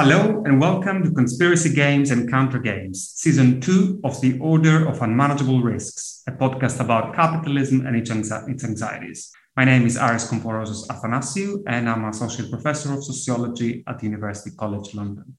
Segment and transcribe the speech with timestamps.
[0.00, 5.02] Hello and welcome to Conspiracy Games and Counter Games, Season 2 of The Order of
[5.02, 8.12] Unmanageable Risks, a podcast about capitalism and its
[8.64, 9.32] anxieties.
[9.56, 14.94] My name is Aris Komporozos Athanasiou, and I'm Associate Professor of Sociology at University College
[14.94, 15.36] London.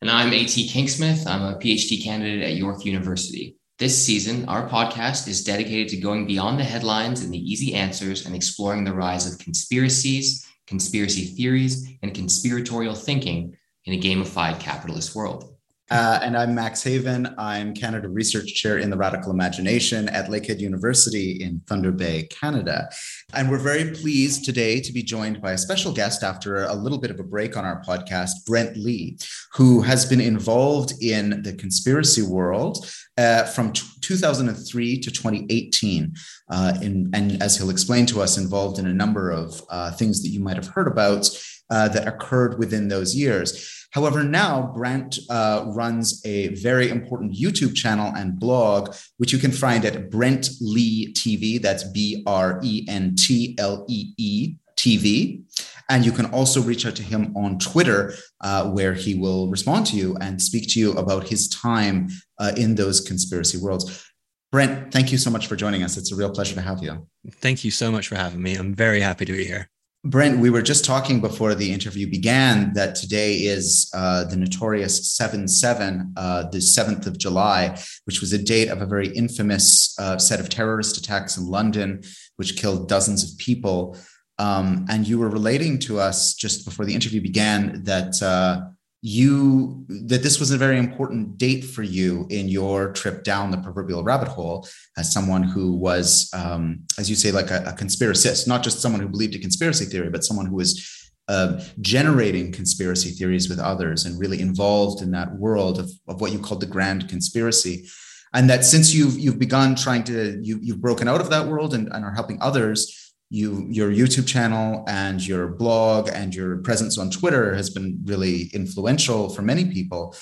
[0.00, 0.70] And I'm A.T.
[0.70, 1.26] Kingsmith.
[1.26, 3.58] I'm a PhD candidate at York University.
[3.78, 8.24] This season, our podcast is dedicated to going beyond the headlines and the easy answers
[8.24, 13.54] and exploring the rise of conspiracies, conspiracy theories, and conspiratorial thinking
[13.88, 15.54] in a gamified capitalist world.
[15.90, 17.34] Uh, and I'm Max Haiven.
[17.38, 22.90] I'm Canada Research Chair in the Radical Imagination at Lakehead University in Thunder Bay, Canada.
[23.32, 26.98] And we're very pleased today to be joined by a special guest after a little
[26.98, 29.16] bit of a break on our podcast, Brent Lee,
[29.54, 36.12] who has been involved in the conspiracy world uh, from t- 2003 to 2018.
[36.50, 40.22] Uh, in, and as he'll explain to us, involved in a number of uh, things
[40.22, 41.26] that you might have heard about
[41.70, 43.86] uh, that occurred within those years.
[43.92, 49.52] However, now Brent uh, runs a very important YouTube channel and blog, which you can
[49.52, 51.60] find at Brent Lee TV.
[51.60, 55.42] That's B R E N T L E E TV.
[55.90, 59.86] And you can also reach out to him on Twitter, uh, where he will respond
[59.86, 64.04] to you and speak to you about his time uh, in those conspiracy worlds.
[64.52, 65.96] Brent, thank you so much for joining us.
[65.96, 67.06] It's a real pleasure to have you.
[67.30, 68.54] Thank you so much for having me.
[68.54, 69.70] I'm very happy to be here.
[70.04, 75.12] Brent, we were just talking before the interview began that today is uh, the notorious
[75.12, 79.98] 7 7, uh, the 7th of July, which was a date of a very infamous
[79.98, 82.00] uh, set of terrorist attacks in London,
[82.36, 83.96] which killed dozens of people.
[84.38, 89.84] Um, and you were relating to us just before the interview began that uh, you
[89.88, 94.02] that this was a very important date for you in your trip down the proverbial
[94.02, 98.62] rabbit hole as someone who was um, as you say like a, a conspiracist not
[98.62, 103.48] just someone who believed a conspiracy theory but someone who was uh, generating conspiracy theories
[103.48, 107.08] with others and really involved in that world of, of what you called the grand
[107.08, 107.86] conspiracy.
[108.32, 111.74] And that since you've you've begun trying to you, you've broken out of that world
[111.74, 116.96] and, and are helping others you your youtube channel and your blog and your presence
[116.96, 120.14] on twitter has been really influential for many people.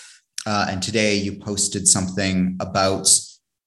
[0.44, 3.08] Uh, and today you posted something about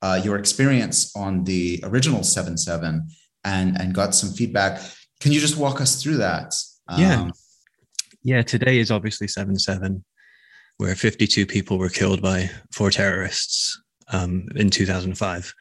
[0.01, 3.01] uh, your experience on the original 7-7
[3.43, 4.81] and and got some feedback.
[5.19, 6.55] Can you just walk us through that?
[6.87, 7.29] Um, yeah
[8.23, 10.03] yeah today is obviously 7-7
[10.77, 15.53] where 52 people were killed by four terrorists um, in 2005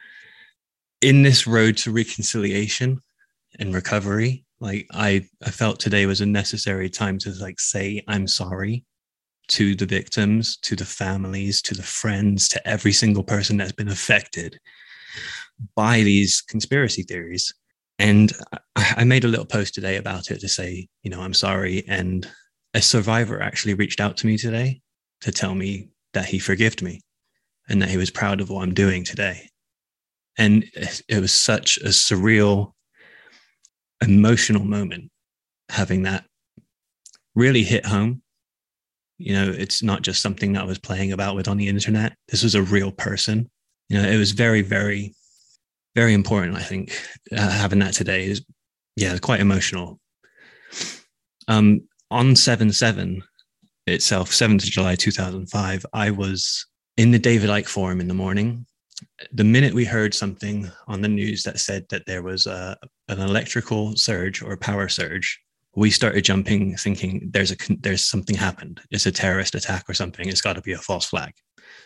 [1.01, 2.99] in this road to reconciliation
[3.59, 4.45] and recovery.
[4.61, 8.83] Like i i felt today was a necessary time to like say i'm sorry
[9.49, 13.87] to the victims to the families to the friends to every single person that's been
[13.87, 14.59] affected
[15.75, 17.53] by these conspiracy theories.
[17.97, 18.31] And
[18.75, 21.83] I, I made a little post today about it to say you know i'm sorry.
[21.87, 22.29] And
[22.73, 24.81] a survivor actually reached out to me today
[25.21, 27.01] to tell me that he forgived me
[27.69, 29.49] and that he was proud of what i'm doing today.
[30.37, 32.73] And it was such a surreal
[34.01, 35.11] emotional moment
[35.69, 36.25] having that
[37.35, 38.21] really hit home.
[39.17, 42.15] You know it's not just something that i was playing about with on the internet.
[42.29, 43.49] This was a real person.
[43.89, 45.13] You know it was very very
[45.95, 46.97] very important i think
[47.35, 48.45] uh, having that today is
[48.95, 49.99] yeah quite emotional.
[51.47, 53.21] Um on 7-7
[53.85, 56.65] itself 7th of july 2005 i was
[56.97, 58.65] in the david icke forum in the morning.
[59.31, 62.77] The minute we heard something on the news that said that there was a,
[63.09, 65.39] an electrical surge or power surge,
[65.75, 68.81] we started jumping, thinking there's a there's something happened.
[68.91, 70.27] It's a terrorist attack or something.
[70.27, 71.33] It's got to be a false flag.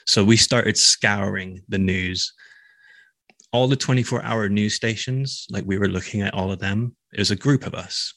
[0.05, 2.33] So we started scouring the news.
[3.51, 6.95] All the 24 hour news stations, like we were looking at all of them.
[7.13, 8.13] It was a group of us,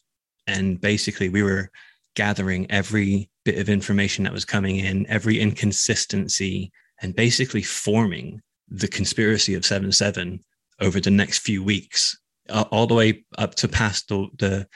[0.47, 1.71] and basically we were
[2.15, 8.89] gathering every bit of information that was coming in, every inconsistency, and basically forming the
[8.89, 10.41] conspiracy of 7 7
[10.81, 12.19] over the next few weeks,
[12.49, 14.67] uh, all the way up to past the, the,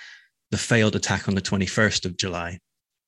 [0.51, 2.59] the failed attack on the 21st of July.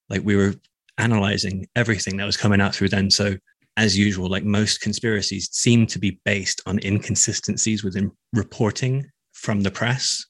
[0.09, 0.55] Like we were
[0.99, 3.11] analyzing everything that was coming out through then.
[3.11, 3.37] So,
[3.79, 9.70] as usual, like most conspiracies seem to be based on inconsistencies within reporting from the
[9.70, 10.26] press.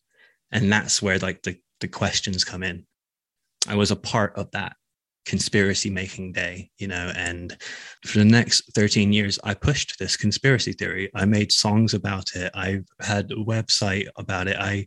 [0.53, 2.87] And that's where like the, the questions come in.
[3.67, 4.77] I was a part of that
[5.25, 7.13] conspiracy making day, you know.
[7.17, 7.57] And
[8.05, 11.11] for the next 13 years, I pushed this conspiracy theory.
[11.15, 12.51] I made songs about it.
[12.55, 14.57] I had a website about it.
[14.59, 14.87] I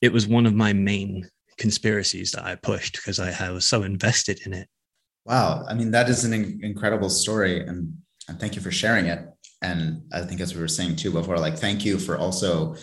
[0.00, 1.28] it was one of my main
[1.58, 4.66] conspiracies that I pushed because I, was so invested in it.
[5.26, 5.66] Wow.
[5.68, 7.66] I mean, that is an in- incredible story.
[7.66, 7.92] And,
[8.26, 9.28] and thank you for sharing it.
[9.60, 12.76] And I think as we were saying too before, like thank you for also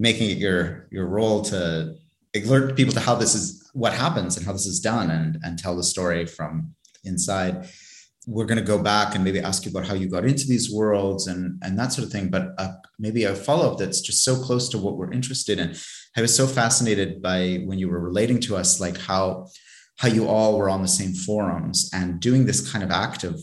[0.00, 1.94] making it your your role to
[2.34, 5.58] alert people to how this is what happens and how this is done and and
[5.58, 6.74] tell the story from
[7.04, 7.68] inside.
[8.26, 10.70] We're going to go back and maybe ask you about how you got into these
[10.70, 12.28] worlds and and that sort of thing.
[12.28, 15.74] But uh, maybe a follow up that's just so close to what we're interested in.
[16.16, 19.48] I was so fascinated by when you were relating to us, like how
[19.96, 23.40] how you all were on the same forums and doing this kind of act of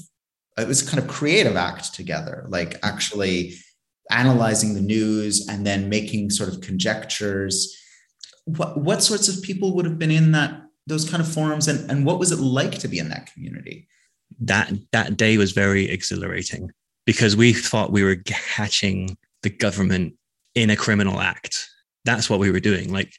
[0.57, 3.55] It was kind of creative act together, like actually
[4.09, 7.75] analyzing the news and then making sort of conjectures.
[8.45, 11.89] What what sorts of people would have been in that those kind of forums and,
[11.89, 13.87] and what was it like to be in that community?
[14.39, 16.71] That that day was very exhilarating
[17.05, 20.15] because we thought we were catching the government
[20.55, 21.69] in a criminal act.
[22.03, 22.91] That's what we were doing.
[22.91, 23.13] Like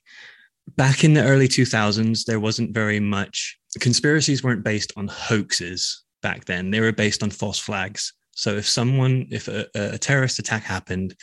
[0.77, 6.45] back in the early 2000s, there wasn't very much, conspiracies weren't based on hoaxes back
[6.47, 6.71] then.
[6.71, 8.13] They were based on false flags.
[8.33, 11.15] So if someone, if a, a terrorist attack happened,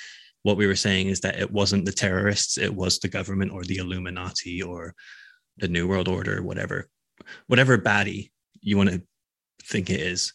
[0.44, 3.64] what we were saying is that it wasn't the terrorists, it was the government or
[3.64, 4.94] the Illuminati or
[5.58, 6.90] the New World Order, whatever,
[7.48, 8.32] whatever baddie
[8.62, 9.02] you want to
[9.64, 10.34] think it is.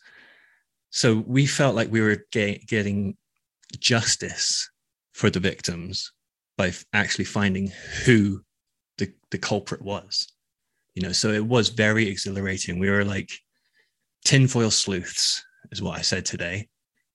[0.90, 3.16] So we felt like we were get, getting
[3.78, 4.70] justice
[5.12, 6.12] for the victims
[6.56, 7.70] by actually finding
[8.04, 8.42] who
[8.96, 10.26] the, the culprit was.
[10.94, 12.78] You know, so it was very exhilarating.
[12.78, 13.30] We were like
[14.24, 16.68] tinfoil sleuths, is what I said today.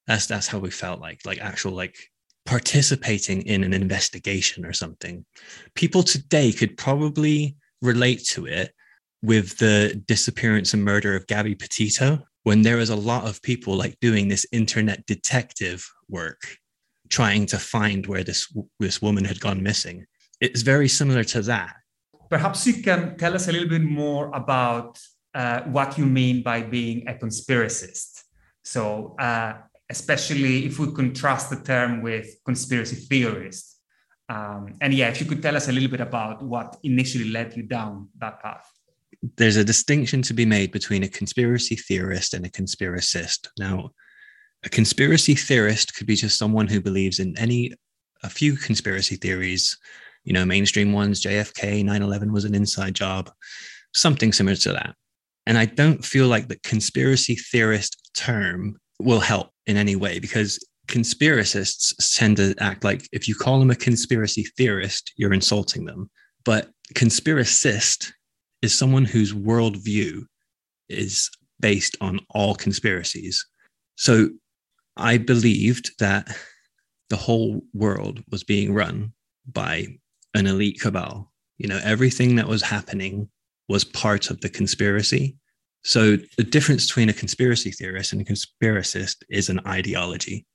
[0.05, 1.97] That's that's how we felt like, like actual like
[2.45, 5.25] participating in an investigation or something.
[5.75, 8.73] People today could probably relate to it
[9.21, 13.75] with the disappearance and murder of Gabby Petito, when there was a lot of people
[13.75, 16.41] like doing this internet detective work,
[17.09, 20.05] trying to find where this this woman had gone missing.
[20.41, 21.75] It's very similar to that.
[22.29, 24.99] Perhaps you can tell us a little bit more about
[25.33, 28.23] uh, what you mean by being a conspiracist.
[28.63, 29.53] So, uh,
[29.97, 33.65] especially if we contrast the term with conspiracy theorist.
[34.27, 37.55] Um, and yeah, if you could tell us a little bit about what initially led
[37.55, 38.67] you down that path.
[39.37, 43.41] There's a distinction to be made between a conspiracy theorist and a conspiracist.
[43.59, 43.91] Now,
[44.65, 47.73] a conspiracy theorist could be just someone who believes in any,
[48.23, 49.77] a few conspiracy theories,
[50.23, 53.29] you know, mainstream ones, JFK, 9 11 was an inside job,
[53.93, 54.95] something similar to that.
[55.45, 60.59] And I don't feel like the conspiracy theorist term will help in any way because
[60.87, 66.09] conspiracists tend to act like if you call them a conspiracy theorist, you're insulting them.
[66.45, 68.11] But conspiracist
[68.61, 70.23] is someone whose worldview
[70.89, 71.29] is
[71.59, 73.45] based on all conspiracies.
[73.95, 74.29] So
[74.97, 76.35] I believed that
[77.09, 79.13] the whole world was being run
[79.51, 79.87] by
[80.33, 81.31] an elite cabal.
[81.57, 83.29] You know, everything that was happening
[83.69, 85.37] was part of the conspiracy.
[85.83, 90.45] So the difference between a conspiracy theorist and a conspiracist is an ideology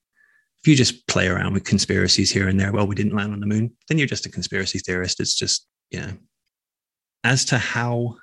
[0.60, 3.40] if you just play around with conspiracies here and there, well, we didn't land on
[3.40, 5.20] the moon, then you're just a conspiracy theorist.
[5.20, 6.12] It's just, you know.
[7.24, 8.16] As to how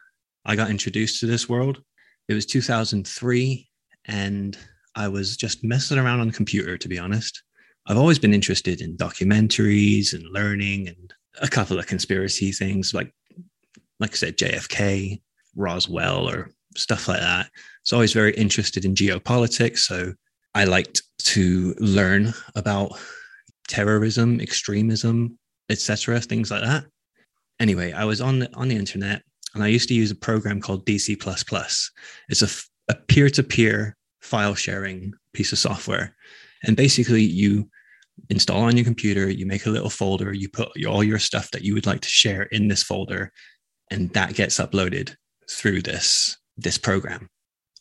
[0.45, 1.81] I got introduced to this world,
[2.27, 3.69] it was 2003,
[4.05, 4.57] and
[4.95, 7.41] I was just messing around on the computer, to be honest.
[7.87, 13.13] I've always been interested in documentaries and learning and a couple of conspiracy things like
[13.99, 15.21] like I said, JFK,
[15.55, 17.49] Roswell, or stuff like that.
[17.81, 19.79] It's always very interested in geopolitics.
[19.79, 20.13] So
[20.53, 22.97] I liked to learn about
[23.67, 25.37] terrorism, extremism,
[25.69, 26.85] etc., things like that.
[27.59, 29.23] Anyway, I was on the, on the internet
[29.53, 31.17] and I used to use a program called DC++.
[32.29, 36.15] It's a, a peer-to-peer file sharing piece of software.
[36.63, 37.69] And basically you
[38.29, 41.63] install on your computer, you make a little folder, you put all your stuff that
[41.63, 43.31] you would like to share in this folder,
[43.91, 45.15] and that gets uploaded
[45.49, 47.29] through this, this program.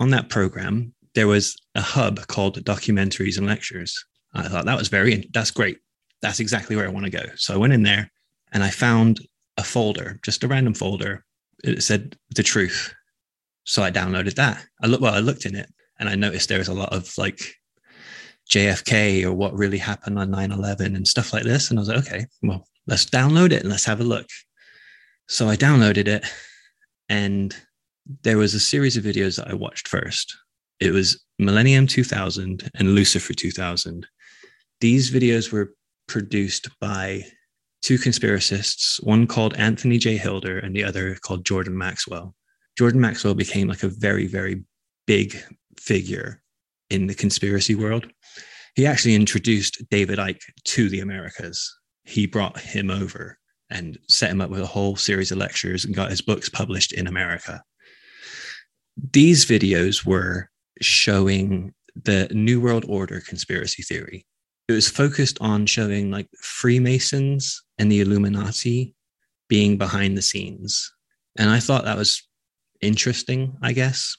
[0.01, 4.05] On that program, there was a hub called documentaries and lectures.
[4.35, 5.79] I thought that was very, that's great.
[6.23, 7.23] That's exactly where I want to go.
[7.37, 8.11] So I went in there
[8.53, 9.21] and I found
[9.57, 11.25] a folder, just a random folder.
[11.63, 12.93] It said the truth.
[13.65, 14.65] So I downloaded that.
[14.83, 17.17] I looked, well, I looked in it and I noticed there was a lot of
[17.17, 17.41] like
[18.51, 21.71] JFK or what really happened on 9 11 and stuff like this.
[21.71, 24.27] And I was like, okay, well, let's download it and let's have a look.
[25.29, 26.27] So I downloaded it
[27.09, 27.55] and
[28.23, 30.37] there was a series of videos that I watched first
[30.81, 34.07] it was Millennium 2000 and Lucifer 2000.
[34.81, 35.75] These videos were
[36.09, 37.23] produced by
[37.83, 40.17] two conspiracists, one called Anthony J.
[40.17, 42.35] Hilder and the other called Jordan Maxwell.
[42.77, 44.65] Jordan Maxwell became like a very, very
[45.07, 45.37] big
[45.79, 46.43] figure
[46.91, 48.07] in the conspiracy world.
[48.75, 51.73] He actually introduced David Icke to the Americas.
[52.05, 53.39] He brought him over
[53.71, 56.93] and set him up with a whole series of lectures and got his books published
[56.93, 57.63] in America.
[58.97, 64.27] These videos were showing the New World Order conspiracy theory.
[64.69, 68.95] It was focused on showing like Freemasons and the Illuminati
[69.49, 70.93] being behind the scenes.
[71.39, 72.23] And I thought that was
[72.81, 74.17] interesting, I guess.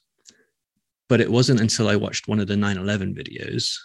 [1.08, 3.76] But it wasn't until I watched one of the 9 11 videos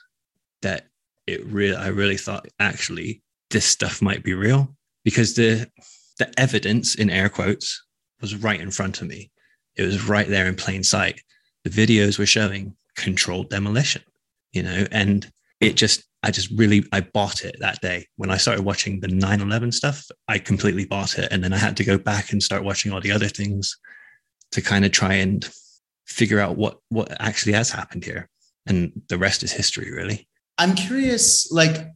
[0.62, 0.86] that
[1.26, 5.70] it really, I really thought actually this stuff might be real because the,
[6.18, 7.84] the evidence in air quotes
[8.20, 9.30] was right in front of me.
[9.76, 11.20] It was right there in plain sight.
[11.64, 14.02] The videos were showing controlled demolition,
[14.52, 18.06] you know, and it just, I just really, I bought it that day.
[18.16, 21.28] When I started watching the 9 11 stuff, I completely bought it.
[21.30, 23.76] And then I had to go back and start watching all the other things
[24.52, 25.48] to kind of try and
[26.10, 28.28] figure out what what actually has happened here
[28.66, 31.86] and the rest is history really i'm curious like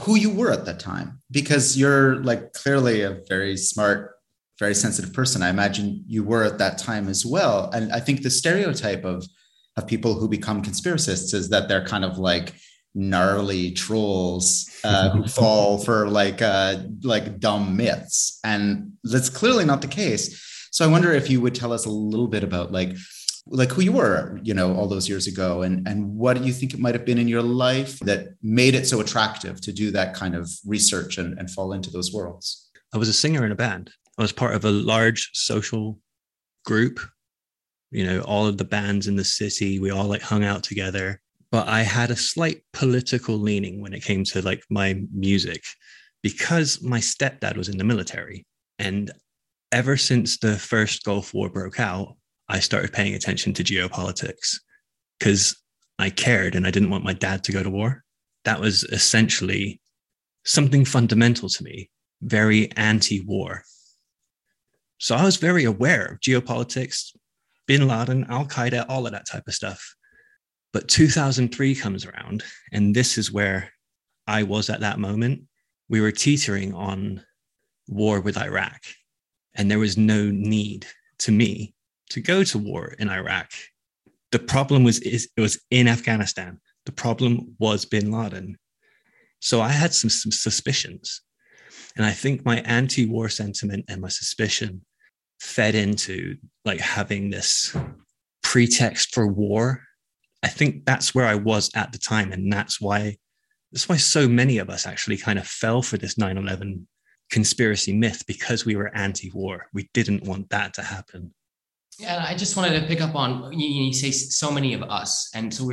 [0.00, 4.16] who you were at that time because you're like clearly a very smart
[4.64, 8.22] very sensitive person i imagine you were at that time as well and i think
[8.22, 9.18] the stereotype of
[9.76, 12.54] of people who become conspiracists is that they're kind of like
[12.94, 14.46] gnarly trolls
[14.84, 20.26] uh, who fall for like uh, like dumb myths and that's clearly not the case
[20.72, 22.96] so I wonder if you would tell us a little bit about like
[23.46, 26.52] like who you were, you know, all those years ago, and and what do you
[26.52, 29.90] think it might have been in your life that made it so attractive to do
[29.90, 32.70] that kind of research and, and fall into those worlds?
[32.94, 33.90] I was a singer in a band.
[34.18, 35.98] I was part of a large social
[36.64, 37.00] group.
[37.90, 41.20] You know, all of the bands in the city, we all like hung out together.
[41.50, 45.62] But I had a slight political leaning when it came to like my music
[46.22, 48.46] because my stepdad was in the military.
[48.78, 49.10] And
[49.70, 52.16] ever since the first Gulf War broke out,
[52.48, 54.56] I started paying attention to geopolitics
[55.18, 55.56] because
[55.98, 58.04] I cared and I didn't want my dad to go to war.
[58.44, 59.80] That was essentially
[60.44, 61.90] something fundamental to me,
[62.22, 63.62] very anti war.
[65.02, 67.10] So I was very aware of geopolitics,
[67.66, 69.96] bin Laden, Al Qaeda, all of that type of stuff.
[70.72, 73.72] But 2003 comes around, and this is where
[74.28, 75.42] I was at that moment.
[75.88, 77.20] We were teetering on
[77.88, 78.80] war with Iraq
[79.54, 80.86] and there was no need
[81.18, 81.74] to me
[82.10, 83.50] to go to war in Iraq.
[84.30, 86.60] The problem was is, it was in Afghanistan.
[86.86, 88.56] The problem was bin Laden.
[89.40, 91.22] So I had some, some suspicions.
[91.96, 94.82] And I think my anti-war sentiment and my suspicion
[95.42, 97.76] fed into like having this
[98.44, 99.82] pretext for war.
[100.44, 102.32] I think that's where I was at the time.
[102.32, 103.16] And that's why
[103.72, 106.84] that's why so many of us actually kind of fell for this 9-11
[107.30, 109.66] conspiracy myth because we were anti-war.
[109.72, 111.34] We didn't want that to happen.
[111.98, 115.30] Yeah, I just wanted to pick up on you, you say so many of us,
[115.34, 115.70] and so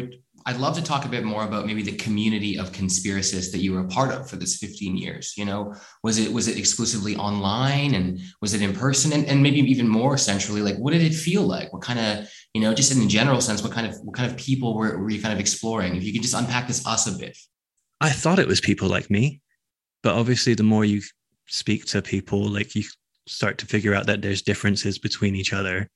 [0.49, 3.71] I'd love to talk a bit more about maybe the community of conspiracists that you
[3.71, 5.35] were a part of for this 15 years.
[5.37, 9.43] You know, was it was it exclusively online, and was it in person, and, and
[9.43, 11.71] maybe even more centrally, like what did it feel like?
[11.71, 14.31] What kind of you know, just in the general sense, what kind of what kind
[14.31, 15.95] of people were, were you kind of exploring?
[15.95, 17.37] If you could just unpack this us a bit.
[18.01, 19.41] I thought it was people like me,
[20.01, 21.03] but obviously, the more you
[21.45, 22.85] speak to people, like you
[23.27, 25.91] start to figure out that there's differences between each other.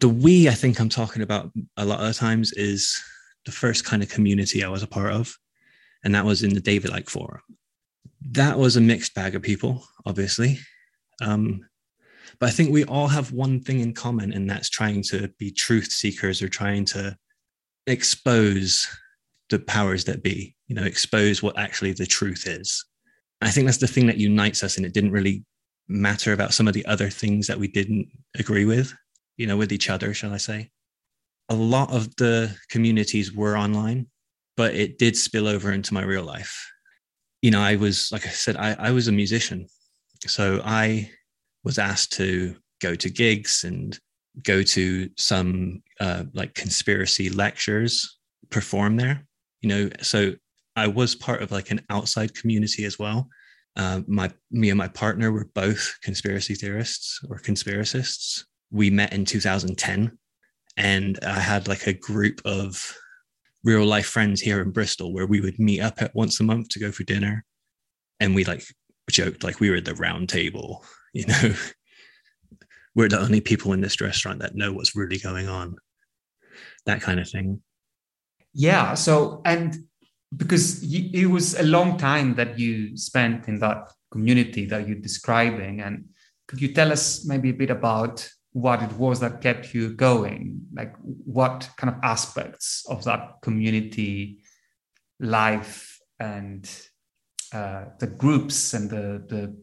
[0.00, 2.98] The we I think I'm talking about a lot of the times is
[3.46, 5.36] the first kind of community I was a part of,
[6.04, 7.40] and that was in the David Icke Forum.
[8.20, 10.58] That was a mixed bag of people, obviously.
[11.22, 11.66] Um,
[12.38, 15.50] but I think we all have one thing in common, and that's trying to be
[15.50, 17.16] truth seekers or trying to
[17.86, 18.86] expose
[19.50, 22.84] the powers that be, you know, expose what actually the truth is.
[23.40, 25.44] I think that's the thing that unites us, and it didn't really
[25.88, 28.94] matter about some of the other things that we didn't agree with,
[29.36, 30.70] you know, with each other, shall I say.
[31.48, 34.06] A lot of the communities were online,
[34.56, 36.70] but it did spill over into my real life.
[37.42, 39.66] You know, I was, like I said, I, I was a musician.
[40.26, 41.10] So I
[41.64, 43.98] was asked to go to gigs and
[44.42, 48.18] go to some uh, like conspiracy lectures,
[48.50, 49.24] perform there,
[49.60, 49.90] you know.
[50.02, 50.34] So
[50.76, 53.28] I was part of like an outside community as well.
[53.76, 58.44] Uh, my me and my partner were both conspiracy theorists or conspiracists.
[58.70, 60.18] We met in 2010,
[60.78, 62.96] and I had like a group of
[63.64, 66.68] real life friends here in Bristol where we would meet up at once a month
[66.70, 67.44] to go for dinner,
[68.20, 68.64] and we like
[69.10, 71.54] joked like we were at the round table, you know.
[72.94, 75.76] we're the only people in this restaurant that know what's really going on.
[76.86, 77.60] That kind of thing.
[78.54, 78.94] Yeah.
[78.94, 79.76] So, and
[80.36, 84.98] because you, it was a long time that you spent in that community that you're
[84.98, 86.06] describing and
[86.46, 90.60] could you tell us maybe a bit about what it was that kept you going
[90.72, 94.42] like what kind of aspects of that community
[95.20, 96.70] life and
[97.52, 99.56] uh, the groups and the the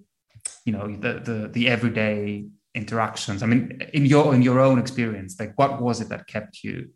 [0.65, 5.39] you know the, the the everyday interactions i mean in your in your own experience
[5.39, 6.89] like what was it that kept you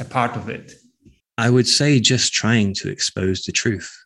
[0.00, 0.72] a part of it
[1.38, 3.96] I would say just trying to expose the truth.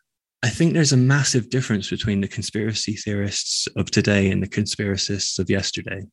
[0.43, 5.39] I think there's a massive difference between the conspiracy theorists of today and the conspiracists
[5.39, 6.03] of yesterday.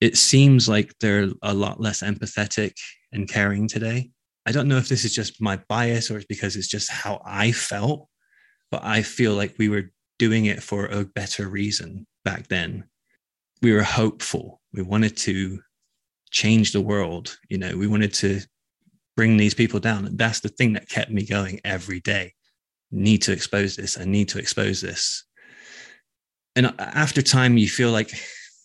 [0.00, 2.72] It seems like they're a lot less empathetic
[3.12, 4.10] and caring today.
[4.46, 7.20] I don't know if this is just my bias or it's because it's just how
[7.24, 8.08] I felt,
[8.70, 12.84] but I feel like we were doing it for a better reason back then.
[13.62, 14.60] We were hopeful.
[14.72, 15.60] We wanted to
[16.30, 17.38] change the world.
[17.48, 18.40] You know, we wanted to
[19.16, 20.06] bring these people down.
[20.06, 22.34] And that's the thing that kept me going every day.
[22.90, 23.98] Need to expose this.
[23.98, 25.24] I need to expose this.
[26.54, 28.10] And after time, you feel like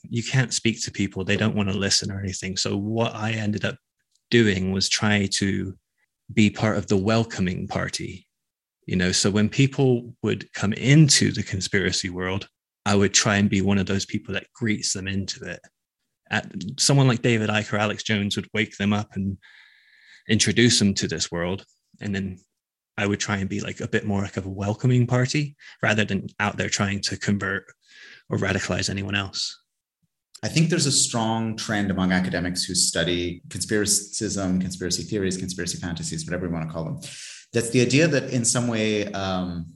[0.10, 1.24] you can't speak to people.
[1.24, 2.58] They don't want to listen or anything.
[2.58, 3.76] So what I ended up
[4.30, 5.78] doing was try to
[6.34, 8.28] be part of the welcoming party.
[8.86, 12.48] You know, so when people would come into the conspiracy world,
[12.86, 15.60] I would try and be one of those people that greets them into it.
[16.32, 19.38] At, someone like David Icke or Alex Jones would wake them up and
[20.28, 21.66] introduce them to this world.
[22.00, 22.40] And then
[22.98, 26.06] I would try and be like a bit more like of a welcoming party rather
[26.06, 27.66] than out there trying to convert
[28.30, 29.61] or radicalize anyone else.
[30.44, 36.26] I think there's a strong trend among academics who study conspiracism, conspiracy theories, conspiracy fantasies,
[36.26, 37.00] whatever you want to call them.
[37.54, 39.68] That's the idea that in some way um,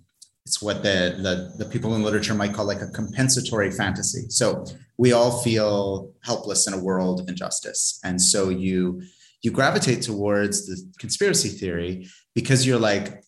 [0.46, 4.26] it's what the, the, the people in literature might call like a compensatory fantasy.
[4.30, 4.66] So
[4.98, 9.02] we all feel helpless in a world of injustice, and so you
[9.42, 13.22] you gravitate towards the conspiracy theory because you're like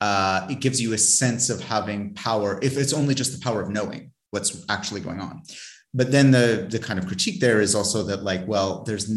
[0.00, 3.62] uh, it gives you a sense of having power if it's only just the power
[3.62, 5.42] of knowing what's actually going on
[5.96, 9.10] but then the the kind of critique there is also that like well there's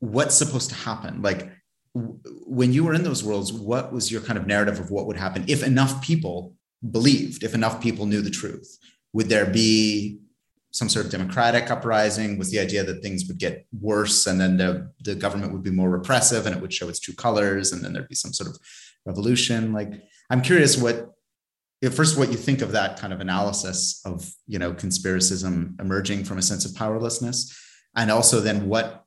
[0.00, 1.22] what's supposed to happen?
[1.22, 1.50] Like
[1.94, 5.16] when you were in those worlds what was your kind of narrative of what would
[5.16, 6.54] happen if enough people
[6.90, 8.78] believed if enough people knew the truth?
[9.14, 10.20] Would there be
[10.72, 14.56] some sort of democratic uprising was the idea that things would get worse and then
[14.56, 17.82] the, the government would be more repressive and it would show its true colors and
[17.82, 18.58] then there'd be some sort of
[19.06, 19.72] revolution?
[19.72, 21.13] Like i'm curious what
[21.90, 26.38] first what you think of that kind of analysis of you know conspiracism emerging from
[26.38, 27.58] a sense of powerlessness?
[27.96, 29.04] And also then what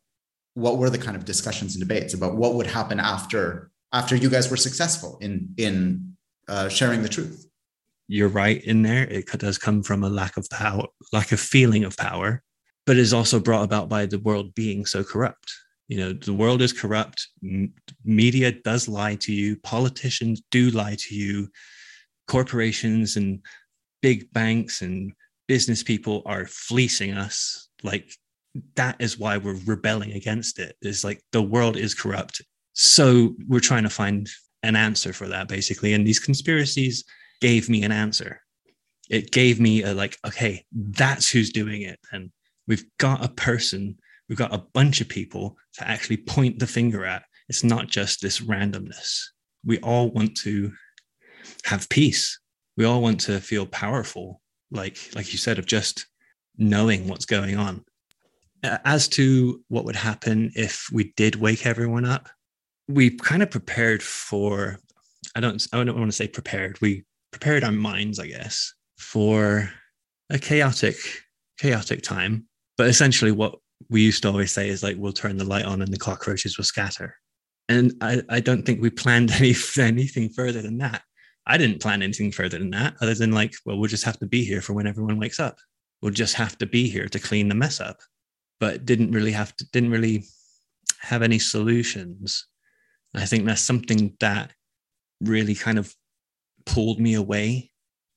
[0.54, 4.30] what were the kind of discussions and debates about what would happen after after you
[4.30, 6.16] guys were successful in in
[6.48, 7.48] uh, sharing the truth?
[8.08, 9.04] You're right in there.
[9.04, 12.44] It does come from a lack of power lack of feeling of power
[12.88, 15.54] but is also brought about by the world being so corrupt.
[15.90, 17.28] You know the world is corrupt.
[18.04, 19.58] Media does lie to you.
[19.58, 21.50] Politicians do lie to you
[22.28, 23.40] corporations and
[24.02, 25.14] big banks and
[25.48, 27.70] business people are fleecing us.
[27.84, 28.12] Like
[28.76, 30.76] that is why we're rebelling against it.
[30.82, 32.42] It's like the world is corrupt.
[32.74, 34.30] So we're trying to find
[34.64, 35.94] an answer for that basically.
[35.94, 37.04] And these conspiracies
[37.42, 38.42] gave me an answer.
[39.10, 42.00] It gave me a like okay that's who's doing it.
[42.12, 42.32] And
[42.68, 47.06] we've got a person we've got a bunch of people to actually point the finger
[47.06, 47.24] at.
[47.50, 49.22] It's not just this randomness.
[49.66, 50.72] We all want to
[51.66, 52.40] have peace.
[52.76, 56.08] We all want to feel powerful, like like you said, of just
[56.58, 57.84] knowing what's going on.
[58.64, 62.30] As to what would happen if we did wake everyone up,
[62.88, 64.80] we kind of prepared for.
[65.36, 65.66] I don't.
[65.74, 66.80] I don't want to say prepared.
[66.82, 69.70] We prepared our minds, I guess, for
[70.30, 70.96] a chaotic,
[71.60, 72.48] chaotic time.
[72.78, 73.56] But essentially, what
[73.90, 76.58] we used to always say is like, we'll turn the light on and the cockroaches
[76.58, 77.16] will scatter.
[77.70, 81.04] And I, I don't think we planned any anything further than that.
[81.48, 84.28] I didn't plan anything further than that, other than like, well, we'll just have to
[84.28, 85.58] be here for when everyone wakes up.
[86.02, 87.98] We'll just have to be here to clean the mess up.
[88.60, 90.26] But didn't really have to, didn't really
[91.00, 92.46] have any solutions.
[93.16, 94.52] I think that's something that
[95.22, 95.94] really kind of
[96.66, 97.72] pulled me away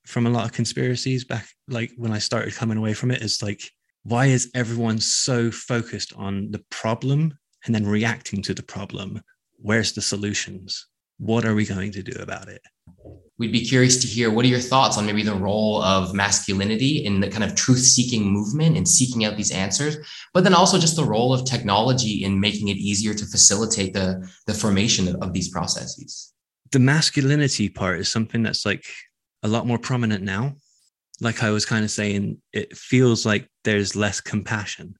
[0.06, 3.42] from a lot of conspiracies back like when I started coming away from it is
[3.42, 3.62] like
[4.02, 9.20] why is everyone so focused on the problem and then reacting to the problem
[9.56, 10.86] where's the solutions
[11.18, 12.62] what are we going to do about it
[13.40, 17.04] we'd be curious to hear what are your thoughts on maybe the role of masculinity
[17.04, 19.96] in the kind of truth seeking movement and seeking out these answers
[20.34, 24.30] but then also just the role of technology in making it easier to facilitate the
[24.46, 26.32] the formation of, of these processes?
[26.70, 28.84] The masculinity part is something that's like
[29.42, 30.54] a lot more prominent now.
[31.20, 34.94] Like i was kind of saying it feels like there's less compassion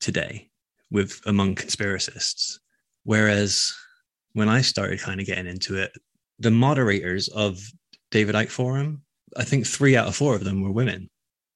[0.00, 0.50] today
[0.90, 2.58] with among conspiracists.
[3.04, 3.72] Whereas
[4.32, 5.92] when i started kind of getting into it
[6.38, 7.60] the moderators of
[8.10, 9.02] David Icke Forum,
[9.36, 11.08] I think three out of four of them were women.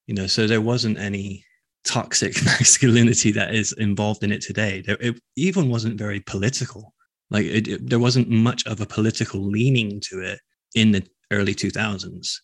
[0.07, 1.45] You know, so there wasn't any
[1.83, 4.81] toxic masculinity that is involved in it today.
[4.85, 6.93] There, it even wasn't very political.
[7.29, 10.39] Like it, it, there wasn't much of a political leaning to it
[10.75, 12.35] in the early 2000s.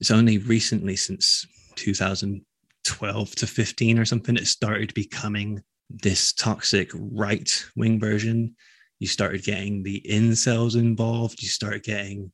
[0.00, 7.50] It's only recently, since 2012 to 15 or something, it started becoming this toxic right
[7.76, 8.54] wing version
[9.02, 12.32] you started getting the incels involved you start getting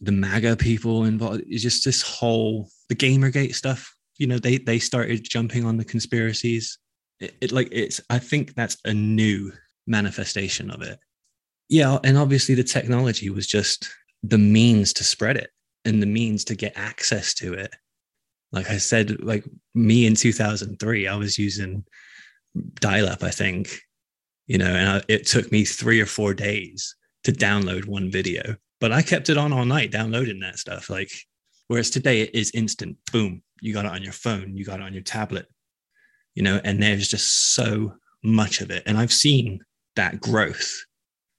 [0.00, 1.42] the maga people involved.
[1.46, 5.84] It's just this whole the gamergate stuff you know they they started jumping on the
[5.84, 6.78] conspiracies.
[7.20, 9.52] It, it like it's i think that's a new
[9.86, 10.98] manifestation of it.
[11.68, 13.88] Yeah, and obviously the technology was just
[14.22, 15.50] the means to spread it
[15.84, 17.74] and the means to get access to it.
[18.52, 21.84] Like I said, like me in 2003, I was using
[22.80, 23.80] dial up, I think,
[24.48, 28.56] you know, and I, it took me three or four days to download one video,
[28.80, 30.90] but I kept it on all night downloading that stuff.
[30.90, 31.10] Like,
[31.68, 34.84] whereas today it is instant, boom, you got it on your phone, you got it
[34.84, 35.46] on your tablet,
[36.34, 37.92] you know, and there's just so
[38.24, 38.82] much of it.
[38.86, 39.60] And I've seen
[39.96, 40.72] that growth.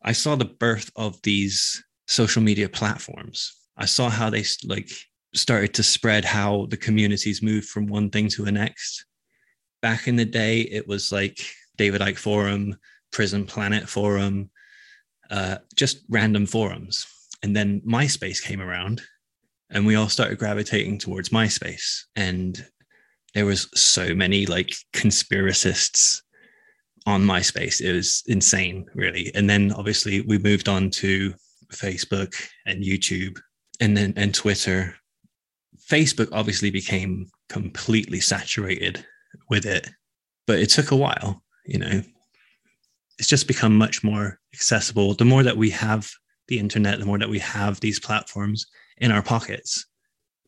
[0.04, 3.54] I saw the birth of these social media platforms.
[3.76, 4.90] I saw how they like
[5.34, 9.06] started to spread how the communities moved from one thing to the next.
[9.82, 11.40] Back in the day, it was like
[11.78, 12.76] David Icke Forum,
[13.12, 14.50] Prison Planet Forum,
[15.30, 17.06] uh, just random forums.
[17.44, 19.02] And then MySpace came around
[19.70, 22.04] and we all started gravitating towards MySpace.
[22.16, 22.66] And
[23.34, 26.22] there was so many like conspiracists
[27.06, 27.82] on MySpace.
[27.82, 29.32] It was insane, really.
[29.36, 31.34] And then obviously we moved on to
[31.72, 33.40] Facebook and YouTube
[33.80, 34.96] and then and Twitter.
[35.90, 39.06] Facebook obviously became completely saturated
[39.50, 39.90] with it,
[40.46, 42.02] but it took a while, you know.
[43.20, 45.14] It's just become much more accessible.
[45.14, 46.10] The more that we have
[46.48, 48.66] the internet, the more that we have these platforms
[48.98, 49.86] in our pockets.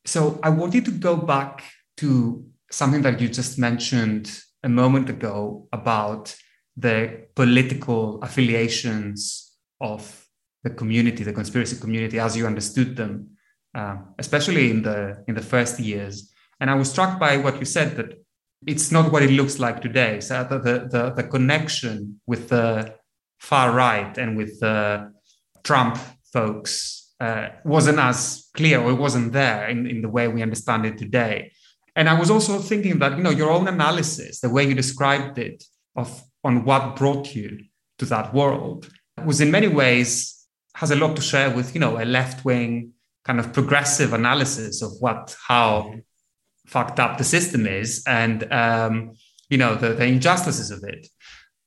[0.06, 1.64] So I wanted to go back
[1.98, 6.36] to something that you just mentioned a moment ago about
[6.78, 10.26] the political affiliations of
[10.64, 13.32] the community, the conspiracy community, as you understood them,
[13.76, 16.32] uh, especially in the in the first years.
[16.60, 18.24] And I was struck by what you said that
[18.68, 20.20] it's not what it looks like today.
[20.20, 20.58] So the
[20.90, 22.96] the, the connection with the
[23.40, 25.12] far right and with the
[25.64, 25.98] Trump
[26.32, 30.86] folks uh, wasn't as clear or it wasn't there in, in the way we understand
[30.86, 31.52] it today.
[31.96, 35.38] And I was also thinking that you know your own analysis, the way you described
[35.38, 35.64] it,
[35.96, 37.60] of on what brought you
[38.00, 38.90] to that world,
[39.26, 40.38] was in many ways
[40.76, 42.94] has a lot to share with you know a left wing
[43.26, 45.94] kind of progressive analysis of what how
[46.72, 49.12] fucked up the system is and um,
[49.50, 51.08] you know the, the injustices of it.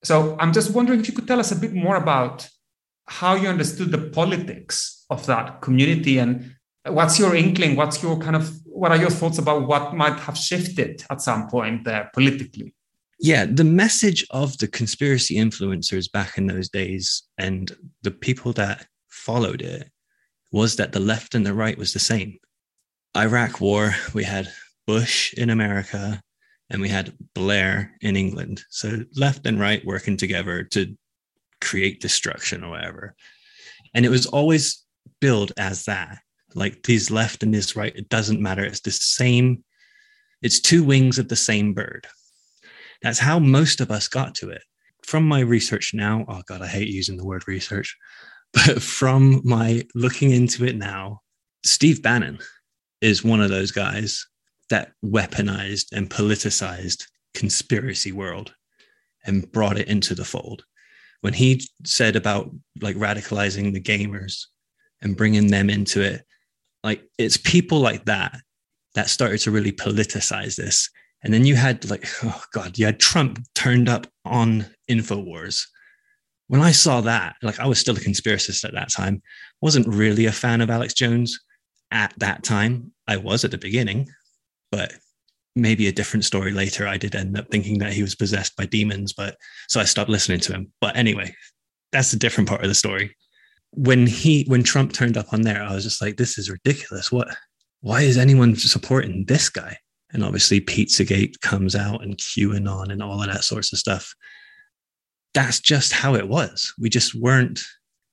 [0.02, 2.48] So I'm just wondering if you could tell us a bit more about
[3.06, 6.54] how you understood the politics of that community and
[6.86, 7.76] what's your inkling?
[7.76, 11.48] What's your kind of what are your thoughts about what might have shifted at some
[11.48, 12.74] point there politically?
[13.20, 18.86] Yeah the message of the conspiracy influencers back in those days and the people that
[19.08, 19.90] followed it
[20.50, 22.38] was that the left and the right was the same.
[23.16, 24.48] Iraq war we had
[24.86, 26.20] bush in america
[26.70, 30.96] and we had blair in england so left and right working together to
[31.64, 33.14] create destruction or whatever.
[33.94, 34.84] And it was always
[35.20, 36.18] billed as that.
[36.54, 38.64] Like these left and this right, it doesn't matter.
[38.64, 39.64] It's the same,
[40.42, 42.06] it's two wings of the same bird.
[43.02, 44.62] That's how most of us got to it.
[45.04, 47.96] From my research now, oh God, I hate using the word research,
[48.52, 51.20] but from my looking into it now,
[51.64, 52.38] Steve Bannon
[53.00, 54.26] is one of those guys
[54.74, 58.52] that weaponized and politicized conspiracy world
[59.24, 60.64] and brought it into the fold.
[61.20, 64.46] When he said about like radicalizing the gamers
[65.00, 66.24] and bringing them into it
[66.82, 68.36] like it's people like that
[68.96, 70.90] that started to really politicize this.
[71.22, 75.62] And then you had like oh god you had trump turned up on infowars.
[76.48, 79.22] When i saw that like i was still a conspiracist at that time.
[79.62, 81.38] Wasn't really a fan of alex jones
[81.92, 82.90] at that time.
[83.06, 84.08] I was at the beginning
[84.74, 84.92] but
[85.54, 86.88] maybe a different story later.
[86.88, 89.36] I did end up thinking that he was possessed by demons, but
[89.68, 90.72] so I stopped listening to him.
[90.80, 91.32] But anyway,
[91.92, 93.16] that's a different part of the story.
[93.70, 97.12] When he when Trump turned up on there, I was just like, this is ridiculous.
[97.12, 97.28] What
[97.82, 99.76] why is anyone supporting this guy?
[100.12, 104.12] And obviously Pizzagate comes out and QAnon and all of that sorts of stuff.
[105.34, 106.72] That's just how it was.
[106.80, 107.60] We just weren't,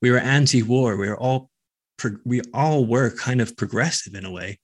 [0.02, 0.98] we were anti-war.
[0.98, 1.50] We were all
[2.26, 4.60] we all were kind of progressive in a way,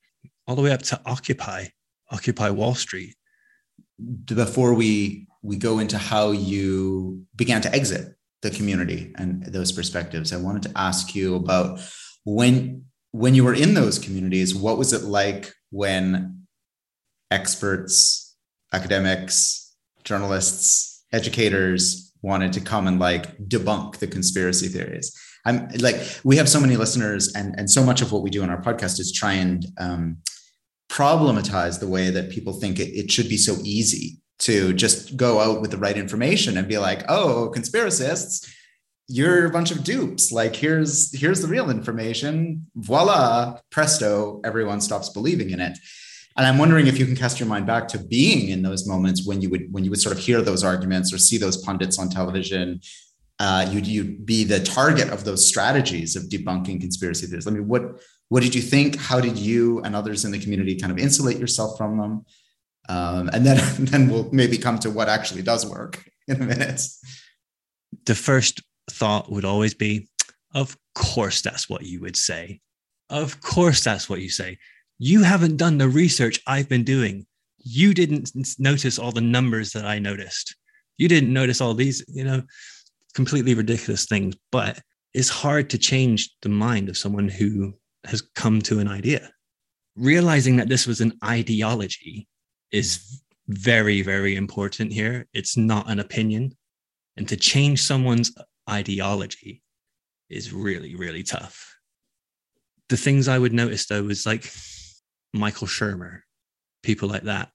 [0.46, 1.66] all the way up to Occupy
[2.10, 3.14] Occupy Wall Street.
[4.24, 10.32] Before we we go into how you began to exit the community and those perspectives,
[10.32, 11.80] I wanted to ask you about
[12.24, 16.46] when when you were in those communities, what was it like when
[17.30, 18.36] experts,
[18.72, 25.16] academics, journalists, educators wanted to come and like debunk the conspiracy theories?
[25.46, 28.42] I'm like, we have so many listeners, and and so much of what we do
[28.42, 30.18] in our podcast is try and um,
[30.88, 35.40] problematize the way that people think it, it should be so easy to just go
[35.40, 38.48] out with the right information and be like, oh, conspiracists,
[39.08, 40.30] you're a bunch of dupes.
[40.32, 42.66] Like here's here's the real information.
[42.76, 45.78] Voila, presto, everyone stops believing in it.
[46.36, 49.26] And I'm wondering if you can cast your mind back to being in those moments
[49.26, 51.98] when you would when you would sort of hear those arguments or see those pundits
[51.98, 52.80] on television.
[53.38, 57.46] uh, you'd, you'd be the target of those strategies of debunking conspiracy theories.
[57.46, 57.82] I mean, what,
[58.28, 58.96] what did you think?
[58.96, 62.26] How did you and others in the community kind of insulate yourself from them?
[62.88, 66.82] Um, and then, then we'll maybe come to what actually does work in a minute.
[68.04, 70.08] The first thought would always be,
[70.54, 72.60] of course, that's what you would say.
[73.10, 74.58] Of course, that's what you say.
[74.98, 77.26] You haven't done the research I've been doing.
[77.58, 80.54] You didn't notice all the numbers that I noticed.
[80.98, 82.42] You didn't notice all these, you know,
[83.14, 84.34] completely ridiculous things.
[84.50, 84.80] But
[85.14, 89.30] it's hard to change the mind of someone who has come to an idea.
[89.96, 92.28] Realizing that this was an ideology
[92.70, 95.26] is very, very important here.
[95.32, 96.56] It's not an opinion.
[97.16, 98.32] And to change someone's
[98.70, 99.62] ideology
[100.28, 101.76] is really, really tough.
[102.88, 104.50] The things I would notice though was like
[105.34, 106.20] Michael Shermer,
[106.82, 107.50] people like that.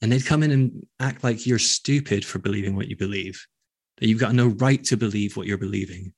[0.00, 3.46] And they'd come in and act like you're stupid for believing what you believe,
[3.98, 6.12] that you've got no right to believe what you're believing.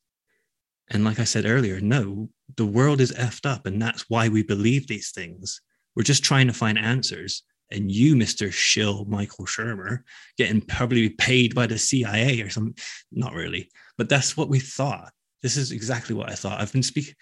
[0.90, 3.66] And like I said earlier, no, the world is effed up.
[3.66, 5.60] And that's why we believe these things.
[5.96, 7.42] We're just trying to find answers.
[7.70, 8.52] And you, Mr.
[8.52, 10.00] Shill Michael Shermer,
[10.36, 12.76] getting probably paid by the CIA or something.
[13.10, 15.12] Not really, but that's what we thought.
[15.42, 16.60] This is exactly what I thought.
[16.60, 17.14] I've been speak,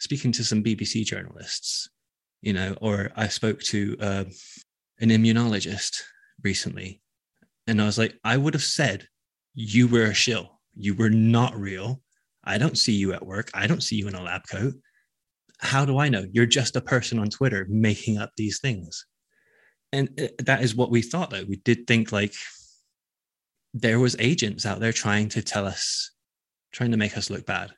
[0.00, 1.88] speaking to some BBC journalists,
[2.42, 4.24] you know, or I spoke to uh,
[5.00, 6.02] an immunologist
[6.42, 7.00] recently.
[7.66, 9.08] And I was like, I would have said
[9.54, 10.60] you were a shill.
[10.76, 12.02] You were not real.
[12.44, 13.50] I don't see you at work.
[13.54, 14.74] I don't see you in a lab coat.
[15.58, 16.26] How do I know?
[16.32, 19.06] You're just a person on Twitter making up these things.
[19.92, 21.44] And uh, that is what we thought, though.
[21.44, 22.34] We did think like
[23.72, 26.12] there was agents out there trying to tell us
[26.72, 27.70] trying to make us look bad.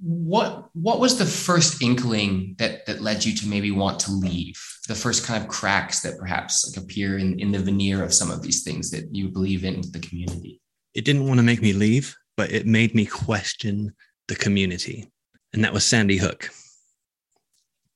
[0.00, 4.60] What what was the first inkling that that led you to maybe want to leave?
[4.88, 8.30] The first kind of cracks that perhaps like appear in, in the veneer of some
[8.30, 10.60] of these things that you believe in the community.
[10.94, 13.94] It didn't want to make me leave, but it made me question
[14.28, 15.10] the community.
[15.52, 16.50] And that was Sandy Hook.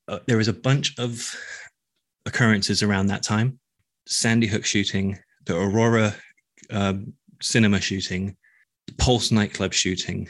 [0.09, 1.35] Uh, there was a bunch of
[2.27, 3.59] occurrences around that time
[4.07, 6.15] Sandy Hook shooting, the Aurora
[6.71, 6.95] uh,
[7.41, 8.37] cinema shooting,
[8.99, 10.29] Pulse nightclub shooting,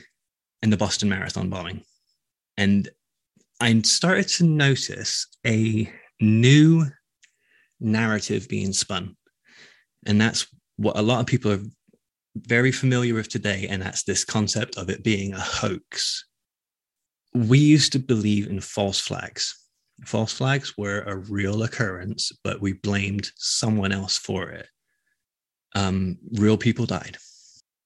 [0.63, 1.83] and the Boston Marathon bombing.
[2.59, 2.89] And
[3.59, 6.87] I started to notice a new
[7.81, 9.17] narrative being spun.
[10.07, 11.61] And that's what a lot of people are
[12.37, 13.67] very familiar with today.
[13.69, 16.25] And that's this concept of it being a hoax.
[17.35, 19.57] We used to believe in false flags.
[20.05, 24.69] False flags were a real occurrence, but we blamed someone else for it.
[25.75, 27.19] Um, real people died.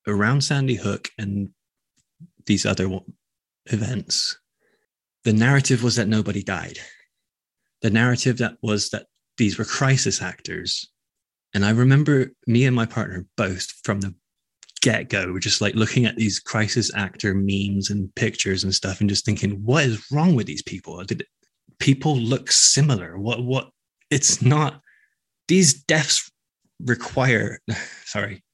[0.07, 1.51] Around Sandy Hook and
[2.47, 3.01] these other
[3.67, 4.39] events,
[5.25, 6.79] the narrative was that nobody died.
[7.83, 10.91] The narrative that was that these were crisis actors.
[11.55, 14.15] And I remember me and my partner both from the
[14.85, 19.01] get go, we're just like looking at these crisis actor memes and pictures and stuff
[19.01, 21.03] and just thinking, what is wrong with these people?
[21.05, 21.25] Did
[21.79, 23.19] people look similar?
[23.19, 23.71] What, what,
[24.11, 24.83] it's not,
[25.49, 26.31] these deaths
[26.85, 27.61] require,
[28.05, 28.45] sorry,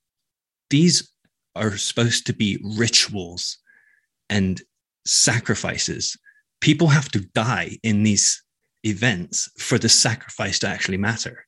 [0.71, 1.13] these
[1.57, 3.59] are supposed to be rituals
[4.29, 4.63] and
[5.05, 6.17] sacrifices.
[6.61, 8.41] People have to die in these
[8.87, 11.45] events for the sacrifice to actually matter.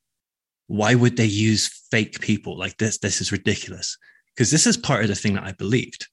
[0.67, 2.97] Why would they use fake people like this?
[2.97, 3.97] This is ridiculous.
[4.35, 6.07] Because this is part of the thing that I believed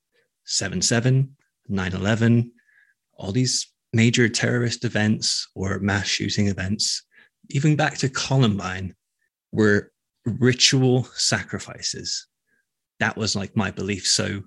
[0.45, 1.37] 7 7,
[1.69, 2.53] 9 11,
[3.15, 7.05] all these major terrorist events or mass shooting events,
[7.51, 8.95] even back to Columbine,
[9.53, 9.93] were
[10.25, 12.27] ritual sacrifices.
[12.99, 14.07] That was like my belief.
[14.07, 14.43] So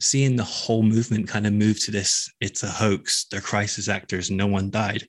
[0.00, 4.30] seeing the whole movement kind of move to this it's a hoax they're crisis actors
[4.30, 5.06] no one died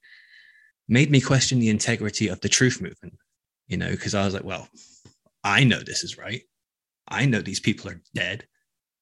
[0.88, 3.14] made me question the integrity of the truth movement
[3.68, 4.68] you know because i was like well
[5.44, 6.42] i know this is right
[7.10, 8.46] i know these people are dead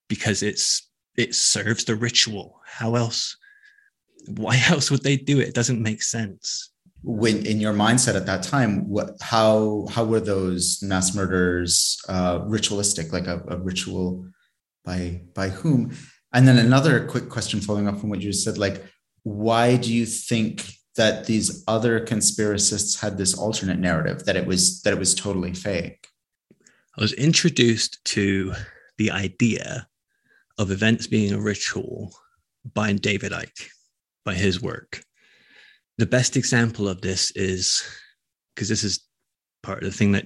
[0.07, 2.61] because it's it serves the ritual.
[2.65, 3.35] How else
[4.27, 5.49] why else would they do it?
[5.49, 6.71] It doesn't make sense.
[7.03, 12.39] When in your mindset at that time what how how were those mass murders uh
[12.45, 14.27] ritualistic like a, a ritual
[14.83, 15.95] by by whom?
[16.33, 18.83] And then another quick question following up from what you said like
[19.23, 24.81] why do you think that these other conspiracists had this alternate narrative that it was
[24.81, 26.07] that it was totally fake
[26.97, 28.53] i was introduced to
[28.97, 29.87] the idea
[30.57, 32.11] of events being a ritual
[32.73, 33.67] by david icke
[34.25, 35.01] by his work
[35.97, 37.83] the best example of this is
[38.53, 39.03] because this is
[39.63, 40.25] part of the thing that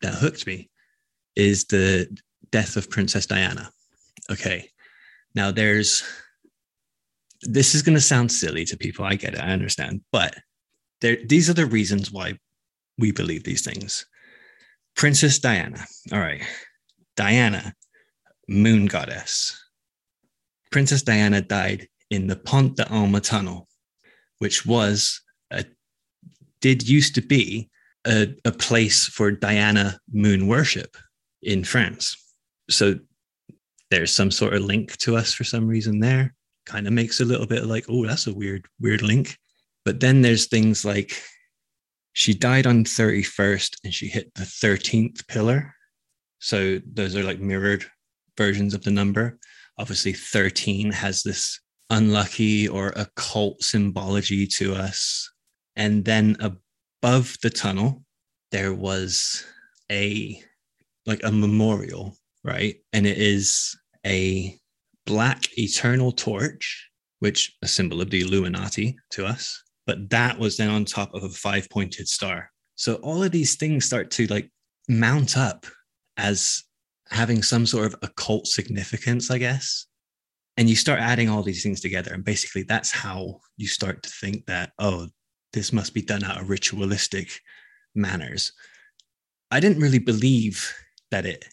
[0.00, 0.70] that hooked me
[1.34, 2.08] is the
[2.50, 3.70] death of princess diana
[4.30, 4.70] okay,
[5.34, 6.02] now there's,
[7.42, 9.04] this is going to sound silly to people.
[9.04, 9.40] I get it.
[9.40, 10.02] I understand.
[10.12, 10.34] But
[11.00, 12.38] there, these are the reasons why
[12.98, 14.06] we believe these things.
[14.96, 15.84] Princess Diana.
[16.12, 16.42] All right.
[17.16, 17.74] Diana,
[18.48, 19.62] moon goddess.
[20.72, 23.68] Princess Diana died in the Pont de Alma tunnel,
[24.38, 25.64] which was a,
[26.60, 27.70] did used to be
[28.06, 30.96] a, a place for Diana moon worship
[31.42, 32.16] in France.
[32.70, 32.96] So
[33.90, 36.34] there's some sort of link to us for some reason there.
[36.64, 39.36] Kind of makes a little bit like, oh, that's a weird, weird link.
[39.84, 41.12] But then there's things like
[42.16, 45.74] she died on 31st and she hit the 13th pillar.
[46.38, 47.84] So those are like mirrored
[48.38, 49.38] versions of the number.
[49.76, 55.30] Obviously, 13 has this unlucky or occult symbology to us.
[55.76, 58.02] And then above the tunnel,
[58.50, 59.44] there was
[59.92, 60.42] a
[61.04, 62.76] like a memorial, right?
[62.94, 63.76] And it is
[64.06, 64.58] a
[65.04, 69.62] black eternal torch, which a symbol of the Illuminati to us.
[69.86, 72.50] But that was then on top of a five pointed star.
[72.74, 74.50] So all of these things start to like
[74.88, 75.66] mount up
[76.16, 76.64] as
[77.08, 79.86] having some sort of occult significance, I guess.
[80.56, 82.12] And you start adding all these things together.
[82.12, 85.08] And basically, that's how you start to think that, oh,
[85.52, 87.30] this must be done out of ritualistic
[87.94, 88.52] manners.
[89.50, 90.74] I didn't really believe
[91.10, 91.44] that it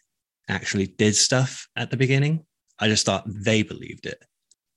[0.49, 2.45] actually did stuff at the beginning.
[2.79, 4.23] I just thought they believed it.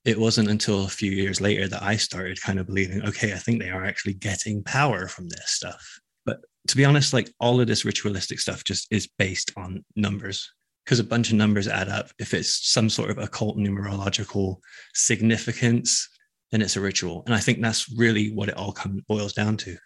[0.06, 3.38] It wasn't until a few years later that I started kind of believing, okay, I
[3.38, 5.98] think they are actually getting power from this stuff.
[6.24, 6.38] But
[6.68, 10.48] to be honest, like all of this ritualistic stuff just is based on numbers
[10.84, 12.12] because a bunch of numbers add up.
[12.20, 14.58] If it's some sort of occult numerological
[14.94, 16.08] significance,
[16.52, 17.24] then it's a ritual.
[17.26, 19.76] And I think that's really what it all comes boils down to.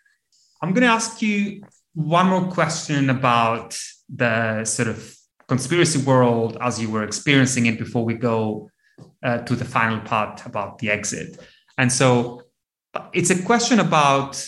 [0.60, 1.62] I'm going to ask you
[1.94, 3.74] one more question about
[4.14, 5.16] the sort of
[5.48, 8.68] conspiracy world as you were experiencing it before we go
[9.22, 11.38] uh, to the final part about the exit.
[11.78, 12.42] And so
[13.12, 14.46] it's a question about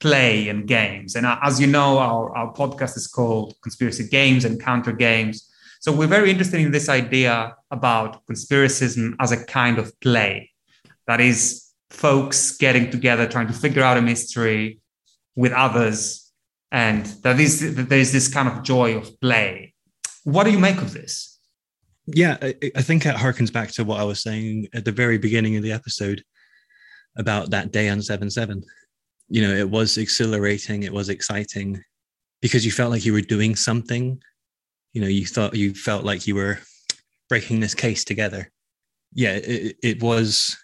[0.00, 1.14] play and games.
[1.14, 5.48] And as you know, our, our podcast is called Conspiracy Games and Counter Games.
[5.80, 10.50] So we're very interested in this idea about conspiracism as a kind of play.
[11.06, 14.80] That is, folks getting together, trying to figure out a mystery
[15.36, 16.32] with others,
[16.70, 19.74] and that is that there's this kind of joy of play.
[20.24, 21.31] What do you make of this?
[22.06, 25.18] Yeah, I, I think it harkens back to what I was saying at the very
[25.18, 26.22] beginning of the episode
[27.16, 28.62] about that day on 7 7.
[29.28, 31.82] You know, it was exhilarating, it was exciting
[32.42, 34.20] because you felt like you were doing something.
[34.92, 36.58] You know you thought you felt like you were
[37.30, 38.50] breaking this case together.
[39.14, 40.54] Yeah it, it was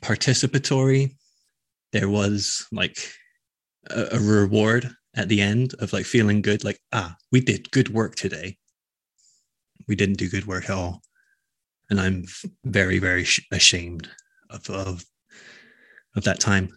[0.00, 1.16] participatory.
[1.92, 2.96] There was like
[3.90, 7.88] a, a, reward at the end of like feeling good like ah we did good
[7.88, 8.56] work today
[9.88, 11.02] we didn't do good work at all.
[11.88, 12.24] And i'm
[12.64, 14.08] very very ashamed
[14.50, 15.04] of of,
[16.16, 16.76] of that time.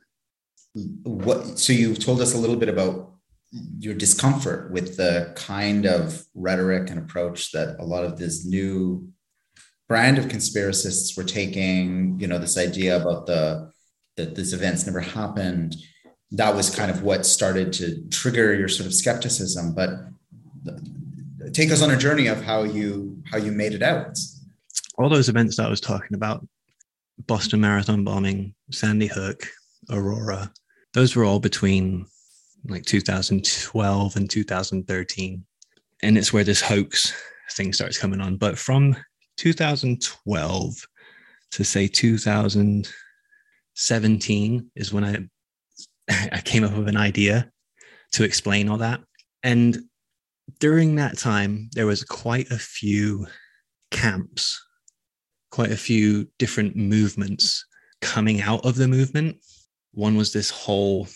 [0.73, 3.13] What so you've told us a little bit about
[3.79, 9.11] your discomfort with the kind of rhetoric and approach that a lot of this new
[9.87, 13.71] brand of conspiracists were taking you know this idea about the
[14.17, 15.75] that this events never happened.
[16.31, 19.89] That was kind of what started to trigger your sort of skepticism but
[21.53, 24.17] take us on a journey of how you how you made it out
[24.97, 26.45] all those events that i was talking about
[27.25, 29.47] boston marathon bombing sandy hook
[29.91, 30.51] aurora
[30.93, 32.05] those were all between
[32.65, 35.43] like 2012 and 2013.
[36.01, 37.13] And it's where this hoax
[37.51, 38.37] thing starts coming on.
[38.37, 38.95] But from
[39.37, 40.87] 2012
[41.51, 45.17] to say 2017 is when I
[46.31, 47.51] I came up with an idea
[48.13, 49.01] to explain all that.
[49.43, 49.77] And
[50.59, 53.27] during that time, there was quite a few
[53.91, 54.61] camps,
[55.51, 57.65] quite a few different movements
[58.01, 59.37] coming out of the movement.
[59.93, 61.07] One was this whole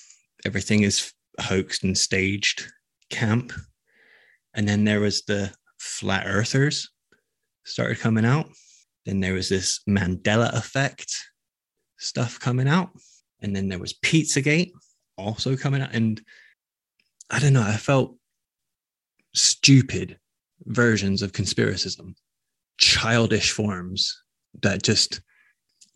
[0.46, 2.72] everything is hoaxed and staged
[3.10, 3.54] camp.
[4.54, 6.90] And then there was the flat earthers
[7.66, 8.50] started coming out.
[9.06, 11.14] Then there was this Mandela effect
[11.98, 12.90] stuff coming out.
[13.42, 14.72] And then there was Pizzagate
[15.18, 15.94] also coming out.
[15.94, 16.22] And
[17.30, 18.16] I don't know, I felt
[19.34, 20.20] stupid
[20.66, 22.16] versions of conspiracism,
[22.78, 24.24] childish forms
[24.62, 25.22] that just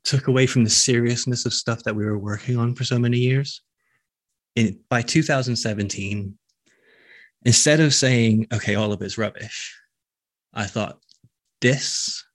[0.04, 3.18] took away from the seriousness of stuff that we were working on for so many
[3.18, 3.62] years
[4.58, 6.38] in, by 2017,
[7.46, 9.80] instead of saying, okay, all of it's rubbish,
[10.54, 11.00] I thought
[11.62, 12.26] this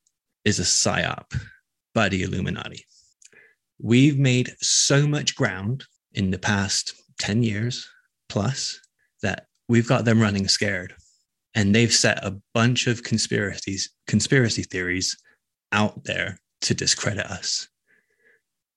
[0.44, 1.36] is a psyop
[1.94, 2.86] by the Illuminati.
[3.80, 7.88] We've made so much ground in the past 10 years
[8.28, 8.78] plus
[9.22, 10.94] that we've got them running scared.
[11.54, 15.16] And they've set a bunch of conspiracies, conspiracy theories
[15.70, 17.68] out there to discredit us.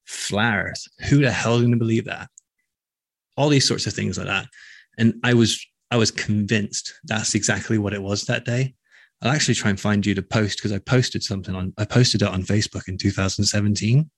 [0.06, 0.88] Flowers.
[1.10, 2.30] Who the hell is going to believe that?
[3.38, 4.48] all these sorts of things like that.
[4.98, 8.74] And I was I was convinced that's exactly what it was that day.
[9.22, 12.22] I'll actually try and find you to post because I posted something on I posted
[12.22, 14.10] it on Facebook in 2017.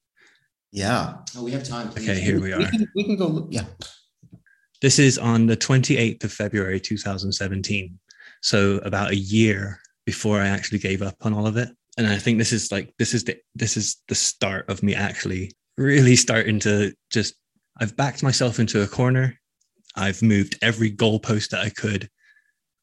[0.71, 1.15] Yeah.
[1.35, 1.89] Oh, we have time.
[1.89, 2.09] please.
[2.09, 2.59] Okay, here we are.
[2.59, 3.47] We can, we can go.
[3.49, 3.65] Yeah.
[4.81, 7.97] This is on the 28th of February 2017.
[8.41, 11.69] So about a year before I actually gave up on all of it.
[11.97, 14.93] And I think this is like this is the this is the start of me
[14.93, 17.33] actually really starting to just
[17.79, 19.39] I've backed myself into a corner.
[19.95, 22.09] I've moved every goalpost that I could.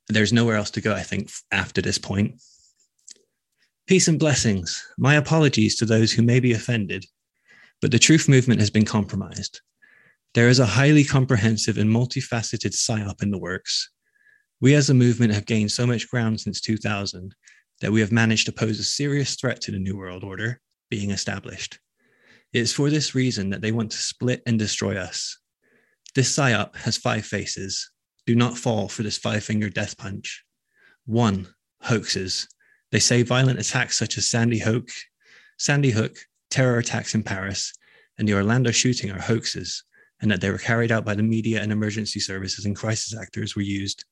[0.08, 2.40] There's nowhere else to go, I think, after this point.
[3.86, 4.84] Peace and blessings.
[4.98, 7.06] My apologies to those who may be offended,
[7.80, 9.60] but the truth movement has been compromised.
[10.34, 13.90] There is a highly comprehensive and multifaceted PSYOP in the works.
[14.60, 17.32] We as a movement have gained so much ground since 2000
[17.80, 20.60] that we have managed to pose a serious threat to the New World Order
[20.90, 21.78] being established.
[22.52, 25.38] It is for this reason that they want to split and destroy us.
[26.16, 27.92] This PSYOP has five faces.
[28.26, 30.44] Do not fall for this five finger death punch.
[31.06, 31.46] One,
[31.80, 32.48] hoaxes.
[32.90, 34.88] They say violent attacks such as Sandy Hook,
[35.58, 36.16] Sandy Hook,
[36.50, 37.72] terror attacks in Paris,
[38.18, 39.84] and the Orlando shooting are hoaxes,
[40.20, 43.56] and that they were carried out by the media and emergency services and crisis actors
[43.56, 44.04] were used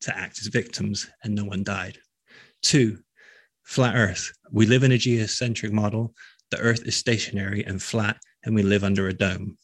[0.00, 1.98] to act as victims and no one died.
[2.62, 2.98] Two,
[3.64, 4.30] flat Earth.
[4.50, 6.14] We live in a geocentric model.
[6.50, 9.58] The Earth is stationary and flat, and we live under a dome.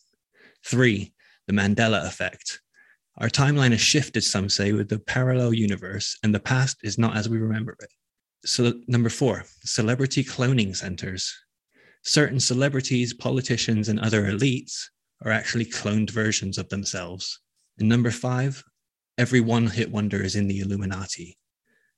[0.65, 1.13] Three,
[1.47, 2.61] the Mandela effect.
[3.19, 7.17] Our timeline has shifted, some say, with the parallel universe, and the past is not
[7.17, 7.91] as we remember it.
[8.45, 11.33] So, number four, celebrity cloning centers.
[12.03, 14.87] Certain celebrities, politicians, and other elites
[15.25, 17.41] are actually cloned versions of themselves.
[17.79, 18.63] And number five,
[19.19, 21.39] every one hit wonder is in the Illuminati.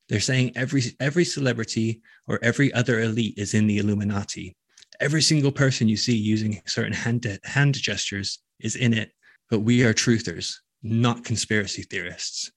[0.09, 4.55] They're saying every every celebrity or every other elite is in the Illuminati.
[5.01, 9.13] Every single person you see using certain hand, hand gestures is in it,
[9.51, 12.53] but we are truthers, not conspiracy theorists.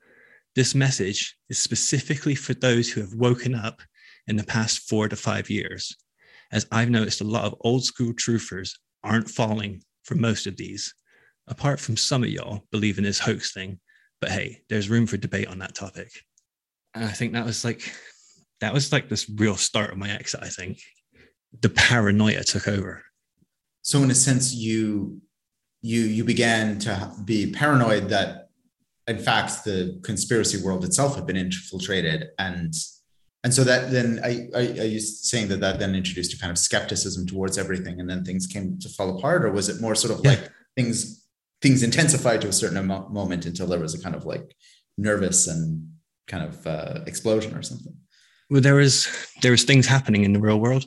[0.56, 3.82] This message is specifically for those who have woken up
[4.28, 5.96] in the past four to five years,
[6.52, 8.72] as I've noticed a lot of old school truthers
[9.04, 10.96] aren't falling for most of these,
[11.48, 13.80] apart from some of y'all believe in this hoax thing.
[14.22, 16.10] But hey, there's room for debate on that topic.
[16.96, 17.94] And I think that was like,
[18.62, 20.80] that was like this real start of my exit, I think.
[21.62, 23.04] The paranoia took over.
[23.84, 25.22] So in a sense, you
[25.82, 28.50] you you began to be paranoid that
[29.08, 32.74] in fact the conspiracy world itself had been infiltrated and
[33.48, 36.52] and so that then I, I, are you saying that that then introduced a kind
[36.52, 39.96] of skepticism towards everything and then things came to fall apart or was it more
[39.96, 40.32] sort of Yeah.
[40.32, 40.98] like things
[41.62, 44.54] things intensified to a certain amo- moment until there was a kind of like
[44.98, 45.64] nervous and
[46.28, 47.96] kind of uh, explosion or something
[48.50, 49.08] well, there was
[49.42, 50.84] there was things happening in the real world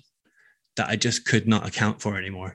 [0.77, 2.51] that I just could not account for anymore.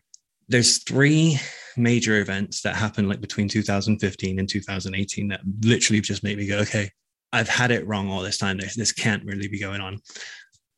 [0.48, 1.40] There's three
[1.78, 6.60] major events that happened like between 2015 and 2018 that literally just made me go,
[6.60, 6.90] okay,
[7.36, 8.58] I've had it wrong all this time.
[8.58, 10.00] This, can't really be going on.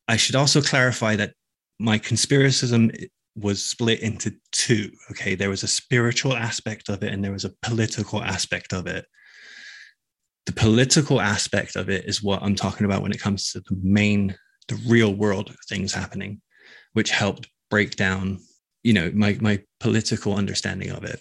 [0.08, 1.34] I should also clarify that
[1.80, 4.90] my conspiracism was split into two.
[5.12, 8.88] Okay, there was a spiritual aspect of it and there was a political aspect of
[8.88, 9.06] it
[10.48, 13.78] the political aspect of it is what I'm talking about when it comes to the
[13.84, 14.34] main,
[14.70, 16.42] the real world things happening,
[16.94, 18.40] which helped break down,
[18.82, 21.20] you know, my my political understanding of it.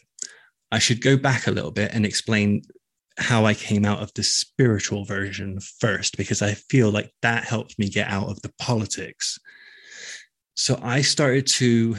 [0.70, 2.62] I should go back a little bit and explain
[3.18, 7.78] how I came out of the spiritual version first, because I feel like that helped
[7.78, 9.38] me get out of the politics.
[10.54, 11.96] So I started to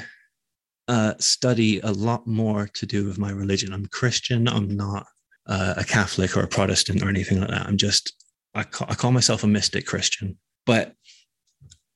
[0.87, 3.73] uh, study a lot more to do with my religion.
[3.73, 4.47] I'm Christian.
[4.47, 5.05] I'm not
[5.47, 7.65] uh, a Catholic or a Protestant or anything like that.
[7.65, 8.13] I'm just,
[8.53, 10.37] I call, I call myself a mystic Christian.
[10.65, 10.93] But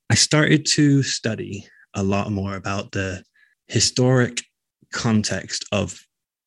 [0.09, 3.23] I started to study a lot more about the
[3.67, 4.43] historic
[4.91, 5.99] context of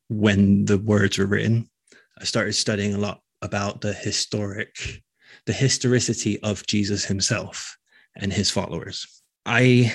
[0.09, 1.71] when the words were written.
[2.19, 5.03] I started studying a lot about the historic,
[5.47, 7.77] the historicity of Jesus himself
[8.17, 9.23] and his followers.
[9.45, 9.93] I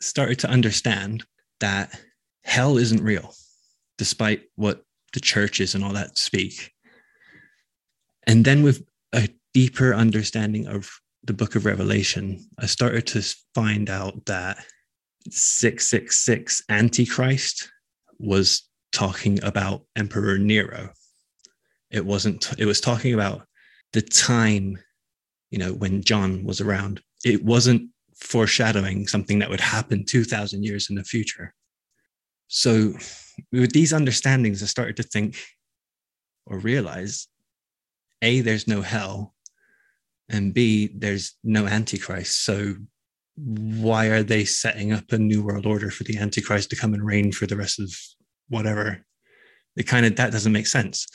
[0.00, 1.24] started to understand
[1.60, 1.98] that
[2.44, 3.34] hell isn't real,
[3.98, 6.72] despite what the churches and all that speak.
[8.26, 10.90] And then with a deeper understanding of
[11.24, 13.22] the book of Revelation, I started to
[13.54, 14.64] find out that
[15.28, 17.70] 666 Antichrist
[18.18, 18.62] was
[18.92, 20.90] talking about Emperor Nero.
[21.90, 23.46] It wasn't, it was talking about
[23.92, 24.78] the time,
[25.50, 27.02] you know, when John was around.
[27.24, 31.54] It wasn't foreshadowing something that would happen 2000 years in the future.
[32.48, 32.94] So
[33.52, 35.36] with these understandings, I started to think
[36.46, 37.28] or realize
[38.22, 39.34] A, there's no hell,
[40.28, 42.44] and B, there's no Antichrist.
[42.44, 42.74] So
[43.36, 47.04] why are they setting up a new world order for the Antichrist to come and
[47.04, 47.90] reign for the rest of
[48.48, 49.04] whatever?
[49.76, 51.06] It kind of that doesn't make sense.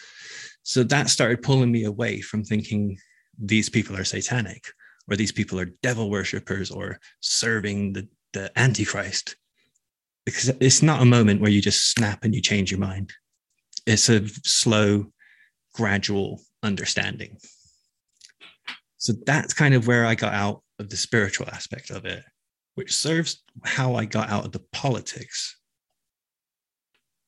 [0.64, 2.98] So that started pulling me away from thinking
[3.38, 4.66] these people are satanic.
[5.10, 9.36] or these people are devil worshippers or serving the, the Antichrist.
[10.26, 13.14] Because it's not a moment where you just snap and you change your mind.
[13.86, 15.12] It's a slow,
[15.74, 17.38] gradual understanding.
[18.98, 22.24] So that's kind of where I got out of the spiritual aspect of it,
[22.74, 25.60] which serves how I got out of the politics.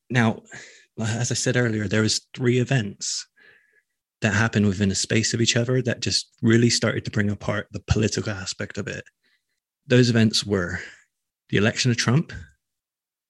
[0.10, 0.42] Now,
[1.00, 3.28] as I said earlier, there was three events
[4.22, 7.68] that happened within a space of each other that just really started to bring apart
[7.72, 9.04] the political aspect of it.
[9.86, 10.80] Those events were
[11.50, 12.34] the election of Trump,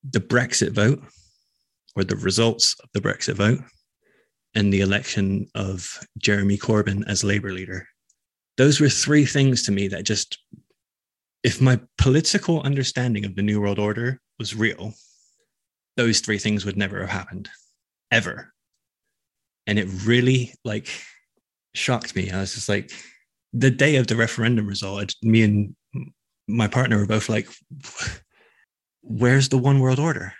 [0.09, 1.01] the Brexit vote,
[1.95, 3.59] or the results of the Brexit vote,
[4.55, 7.87] and the election of Jeremy Corbyn as Labour leader.
[8.55, 10.39] Those were three things to me that just,
[11.43, 14.93] if my political understanding of the New World Order was real,
[15.97, 17.49] those three things would never have happened,
[18.11, 18.53] ever
[19.67, 20.89] and it really like
[21.75, 22.31] shocked me.
[22.31, 22.91] I was just like,
[23.53, 25.75] the day of the referendum result, me and
[26.47, 27.47] my partner were both like,
[29.01, 30.33] where's the one world order?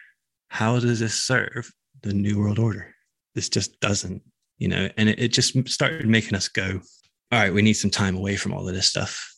[0.47, 2.93] How does this serve the new world order?
[3.35, 4.23] This just doesn't,
[4.57, 6.79] you know, and it, it just started making us go,
[7.31, 9.33] all right, we need some time away from all of this stuff.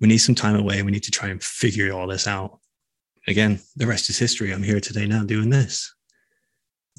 [0.00, 0.82] We need some time away.
[0.82, 2.58] We need to try and figure all this out.
[3.28, 4.52] Again, the rest is history.
[4.52, 5.94] I'm here today now doing this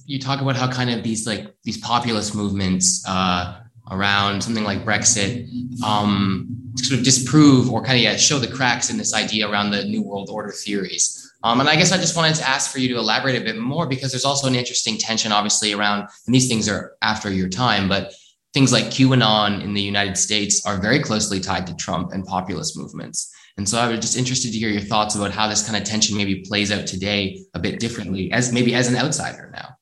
[0.05, 3.59] you talk about how kind of these like these populist movements uh,
[3.91, 5.47] around something like Brexit
[5.84, 9.71] um, sort of disprove or kind of yeah, show the cracks in this idea around
[9.71, 11.19] the New World Order theories.
[11.43, 13.57] Um, and I guess I just wanted to ask for you to elaborate a bit
[13.57, 17.49] more because there's also an interesting tension, obviously, around, and these things are after your
[17.49, 18.13] time, but
[18.53, 22.78] things like QAnon in the United States are very closely tied to Trump and populist
[22.78, 23.34] movements.
[23.58, 25.88] And so I was just interested to hear your thoughts about how this kind of
[25.88, 29.78] tension maybe plays out today a bit differently, as maybe as an outsider now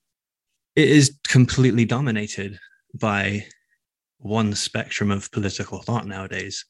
[0.76, 2.59] it is completely dominated
[2.93, 3.45] by
[4.19, 6.65] one spectrum of political thought nowadays.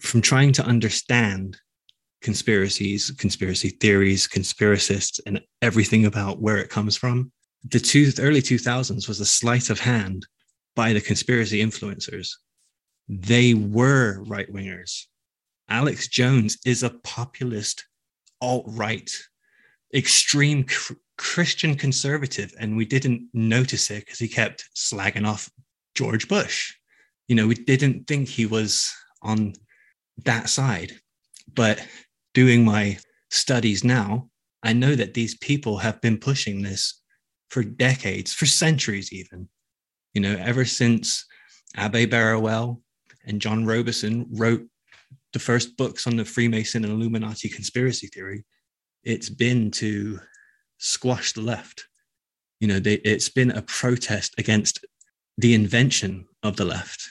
[0.00, 1.58] From trying to understand
[2.22, 7.30] conspiracies, conspiracy theories, conspiracists, and everything about where it comes from,
[7.68, 10.26] the two, early 2000s was a sleight of hand
[10.74, 12.30] by the conspiracy influencers.
[13.08, 15.06] They were right wingers.
[15.68, 17.86] Alex Jones is a populist
[18.40, 19.10] alt right,
[19.94, 20.64] extreme
[21.18, 25.50] Christian conservative, and we didn't notice it because he kept slagging off
[25.94, 26.74] George Bush.
[27.28, 29.54] You know, we didn't think he was on
[30.24, 30.92] that side.
[31.54, 31.84] But
[32.34, 32.98] doing my
[33.30, 34.28] studies now,
[34.62, 37.00] I know that these people have been pushing this
[37.48, 39.48] for decades, for centuries, even.
[40.14, 41.26] You know, ever since
[41.76, 42.82] Abbe Barruel
[43.24, 44.66] and John Robison wrote
[45.32, 48.44] the first books on the Freemason and Illuminati conspiracy theory,
[49.04, 50.18] it's been to
[50.78, 51.86] squash the left.
[52.60, 54.84] You know, they, it's been a protest against
[55.38, 57.08] the invention of the left.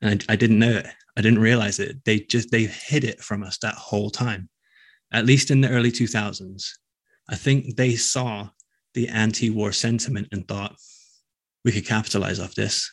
[0.00, 0.86] And I, I didn't know it.
[1.16, 2.04] I didn't realize it.
[2.04, 4.48] They just, they hid it from us that whole time,
[5.12, 6.64] at least in the early 2000s.
[7.28, 8.48] I think they saw
[8.94, 10.76] the anti war sentiment and thought,
[11.64, 12.92] we could capitalize off this.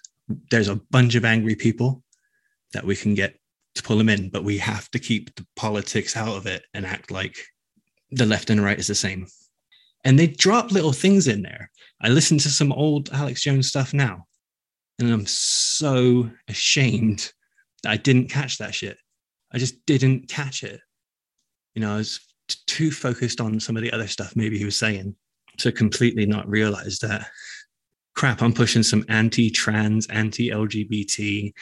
[0.50, 2.04] There's a bunch of angry people
[2.74, 3.41] that we can get
[3.76, 6.86] to pull them in, but we have to keep the politics out of it and
[6.86, 7.38] act like
[8.12, 9.26] the left and right is the same
[10.04, 11.70] and they drop little things in there.
[12.02, 14.26] I listen to some old Alex Jones stuff now,
[15.00, 17.32] and I'm so ashamed
[17.84, 18.98] that I didn't catch that shit.
[19.52, 20.80] I just didn't catch it.
[21.76, 24.66] You know, I was t- too focused on some of the other stuff maybe he
[24.66, 25.16] was saying
[25.58, 27.30] to completely not realize that
[28.16, 31.54] crap, I'm pushing some anti trans, anti LGBT,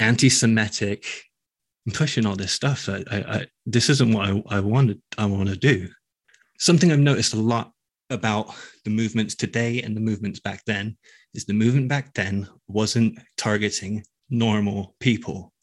[0.00, 1.06] anti Semitic.
[1.88, 2.86] I'm pushing all this stuff.
[2.86, 5.00] I, I, I, this isn't what I, I wanted.
[5.16, 5.88] I want to do
[6.58, 7.72] something I've noticed a lot
[8.10, 10.98] about the movements today and the movements back then
[11.32, 15.54] is the movement back then wasn't targeting normal people.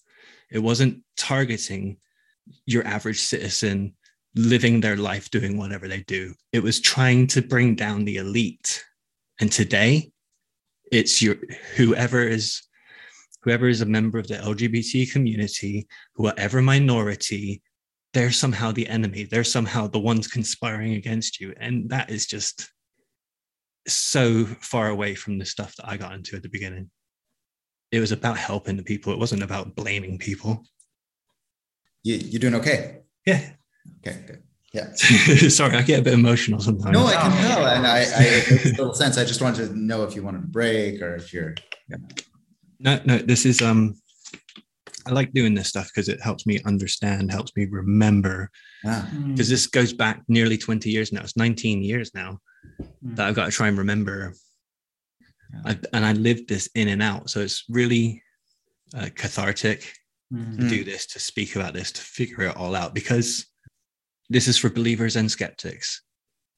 [0.49, 1.97] It wasn't targeting
[2.65, 3.93] your average citizen
[4.33, 6.33] living their life doing whatever they do.
[6.51, 8.83] It was trying to bring down the elite.
[9.39, 10.11] And today,
[10.91, 11.35] it's your
[11.75, 12.63] whoever is
[13.45, 17.61] whoever is a member of the LGBT community, whatever minority,
[18.13, 19.23] they're somehow the enemy.
[19.23, 21.53] They're somehow the ones conspiring against you.
[21.59, 22.71] And that is just
[23.87, 26.89] so far away from the stuff that I got into at the beginning.
[27.91, 30.63] It was about helping the people, it wasn't about blaming people.
[32.01, 33.01] You, you're doing okay?
[33.27, 33.51] Yeah.
[33.99, 34.43] Okay, good.
[34.73, 34.91] Yeah.
[35.49, 36.93] Sorry, I get a bit emotional sometimes.
[36.93, 37.67] No, I can tell.
[37.67, 39.17] And I, I it makes a little sense.
[39.19, 41.53] I just wanted to know if you wanted to break or if you're.
[41.87, 41.97] Yeah.
[42.79, 43.95] No, no, this is um
[45.07, 48.49] I like doing this stuff because it helps me understand, helps me remember.
[48.81, 49.09] Because ah.
[49.13, 49.35] mm.
[49.37, 51.21] this goes back nearly 20 years now.
[51.21, 52.39] It's 19 years now
[52.81, 53.15] mm.
[53.15, 54.33] that I've got to try and remember.
[55.53, 55.73] Yeah.
[55.73, 57.29] I, and I lived this in and out.
[57.29, 58.23] So it's really
[58.95, 59.93] uh, cathartic.
[60.33, 60.57] mm.
[60.57, 63.45] to do this, to speak about this, to figure it all out, because
[64.29, 66.01] this is for believers and skeptics.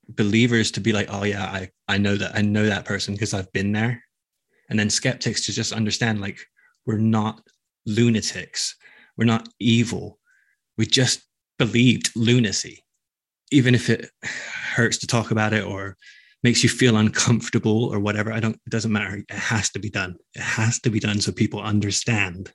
[0.10, 3.34] Believers to be like, oh yeah, I, I know that I know that person because
[3.34, 4.02] I've been there.
[4.70, 6.40] And then skeptics to just understand like
[6.86, 7.42] we're not
[7.86, 8.76] lunatics,
[9.18, 10.20] we're not evil.
[10.78, 11.22] We just
[11.58, 12.84] believed lunacy.
[13.52, 14.10] Even if it
[14.76, 15.98] hurts to talk about it or
[16.44, 19.18] makes you feel uncomfortable or whatever, I don't it doesn't matter.
[19.18, 20.16] It has to be done.
[20.36, 22.52] It has to be done so people understand.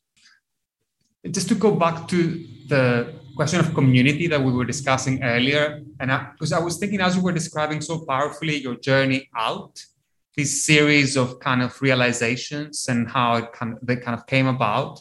[1.30, 5.82] Just to go back to the question of community that we were discussing earlier.
[6.00, 9.82] And because I, I, was thinking, as you were describing so powerfully your journey out,
[10.36, 14.46] this series of kind of realizations and how it kind of, they kind of came
[14.46, 15.00] about,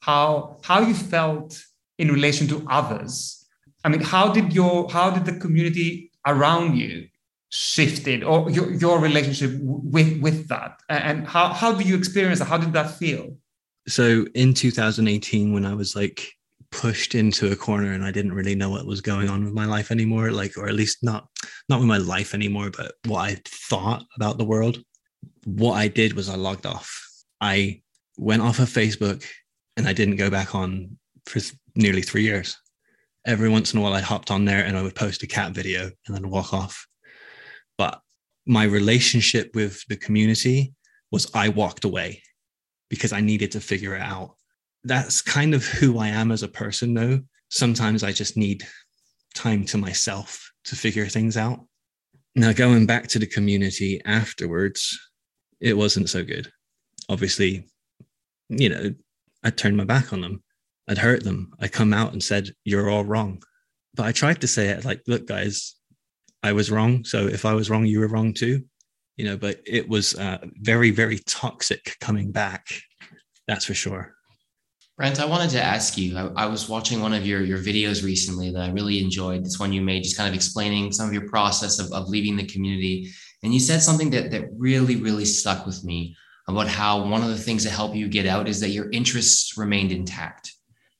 [0.00, 1.62] how how you felt
[1.98, 3.46] in relation to others.
[3.84, 7.08] I mean, how did your how did the community around you
[7.50, 10.80] shifted or your, your relationship with with that?
[10.88, 12.46] And how how do you experience that?
[12.46, 13.36] How did that feel?
[13.86, 16.34] So in 2018 when i was like
[16.74, 19.64] pushed into a corner and I didn't really know what was going on with my
[19.64, 21.28] life anymore, like, or at least not
[21.68, 24.82] not with my life anymore, but what I thought about the world.
[25.44, 26.90] What I did was I logged off.
[27.40, 27.82] I
[28.18, 29.24] went off of Facebook
[29.76, 31.40] and I didn't go back on for
[31.76, 32.56] nearly three years.
[33.24, 35.52] Every once in a while, I hopped on there and I would post a cat
[35.52, 36.86] video and then walk off.
[37.78, 38.00] But
[38.46, 40.74] my relationship with the community
[41.10, 42.22] was I walked away
[42.90, 44.34] because I needed to figure it out
[44.84, 47.20] that's kind of who I am as a person, though.
[47.50, 48.64] Sometimes I just need
[49.34, 51.60] time to myself to figure things out.
[52.36, 54.98] Now, going back to the community afterwards,
[55.60, 56.50] it wasn't so good.
[57.08, 57.68] Obviously,
[58.48, 58.94] you know,
[59.42, 60.42] I turned my back on them.
[60.88, 61.52] I'd hurt them.
[61.60, 63.42] I come out and said, You're all wrong.
[63.94, 65.76] But I tried to say it like, Look, guys,
[66.42, 67.04] I was wrong.
[67.04, 68.64] So if I was wrong, you were wrong too.
[69.16, 72.66] You know, but it was uh, very, very toxic coming back.
[73.46, 74.14] That's for sure.
[74.96, 76.16] Brent, I wanted to ask you.
[76.16, 79.44] I, I, was watching one of your your videos recently that I really enjoyed.
[79.44, 82.36] This one you made, just kind of explaining some of your process of, of leaving
[82.36, 83.10] the community.
[83.42, 86.16] And you said something that that really, really stuck with me
[86.46, 89.58] about how one of the things that help you get out is that your interests
[89.58, 90.52] remained intact.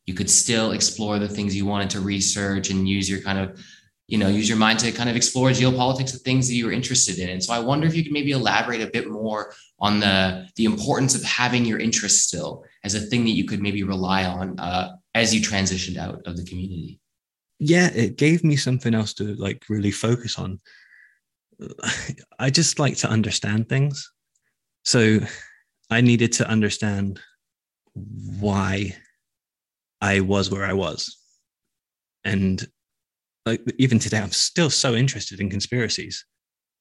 [0.07, 3.65] You could still explore the things you wanted to research and use your kind of
[4.09, 6.73] you know use your mind to kind of explore geopolitics the things that you were
[6.73, 9.99] interested in and so i wonder if you could maybe elaborate a bit more on
[9.99, 13.83] the the importance of having your interests still as a thing that you could maybe
[13.83, 17.01] rely on uh, as you transitioned out of the community?
[17.59, 20.61] Yeah it gave me something else to like really focus on.
[22.39, 24.11] I just like to understand things.
[24.85, 25.21] So
[25.91, 27.21] i needed to understand
[28.41, 28.97] why
[30.01, 31.17] i was where i was.
[32.25, 32.67] And
[33.47, 36.25] like even today i'm still so interested in conspiracies.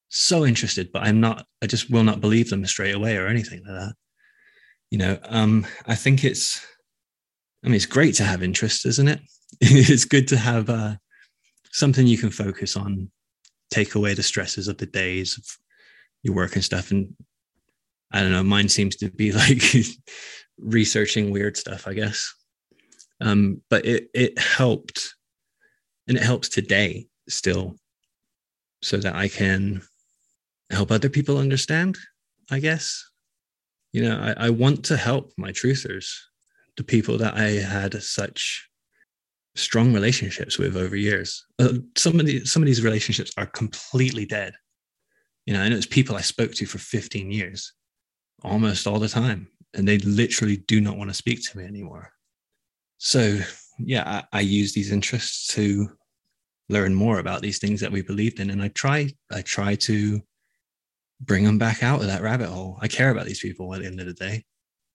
[0.10, 3.64] So interested but i'm not i just will not believe them straight away or anything
[3.66, 3.94] like that
[4.94, 6.64] you know um i think it's
[7.64, 9.20] i mean it's great to have interest isn't it?
[9.62, 10.96] It's good to have uh
[11.72, 13.10] something you can focus on
[13.72, 15.46] take away the stresses of the days of
[16.22, 16.92] your work and stuff.
[16.92, 17.16] And
[18.12, 19.64] i don't know mine seems to be like
[20.60, 22.32] researching weird stuff i guess.
[23.20, 25.16] Um but it it helped
[26.08, 27.78] and it helps today still
[28.84, 29.82] so that I can
[30.70, 31.98] help other people understand,
[32.52, 33.13] I guess.
[33.94, 36.12] You know, I, I want to help my truthers,
[36.78, 38.68] the people that I had such
[39.56, 41.46] strong relationships with over years.
[41.60, 44.54] Uh, some of these some of these relationships are completely dead.
[45.46, 47.74] You know, and it's people I spoke to for 15 years,
[48.44, 52.12] almost all the time, and they literally do not want to speak to me anymore.
[52.98, 53.40] So
[53.80, 55.90] yeah, I, I use these interests to
[56.70, 58.50] learn more about these things that we believed in.
[58.50, 60.22] And I try, I try to
[61.26, 62.78] bring them back out of that rabbit hole.
[62.82, 64.44] I care about these people at the end of the day.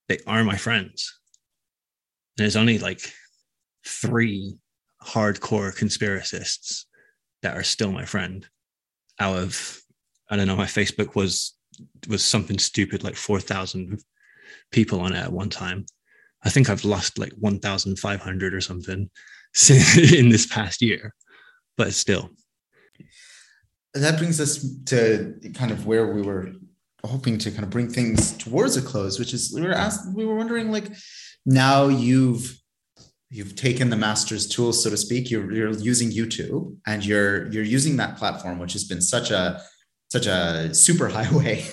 [0.08, 1.18] They are my friends.
[2.36, 3.00] And there's only like
[3.86, 4.56] three
[5.02, 6.84] hardcore conspiracists
[7.42, 8.46] that are still my friend
[9.20, 9.80] out of
[10.30, 11.56] I don't know, my Facebook was
[12.08, 14.02] was something stupid like 4,000
[14.72, 15.86] people on it at one time.
[16.44, 19.10] I think I've lost like 1,500 or something
[20.12, 21.14] in this past year,
[21.76, 22.30] but still.
[23.94, 26.52] That brings us to kind of where we were
[27.04, 30.24] hoping to kind of bring things towards a close, which is we were asked, we
[30.24, 30.86] were wondering like
[31.46, 32.58] now you've
[33.30, 35.30] you've taken the master's tools, so to speak.
[35.30, 39.60] You're, you're using YouTube and you're you're using that platform, which has been such a
[40.10, 41.64] such a super highway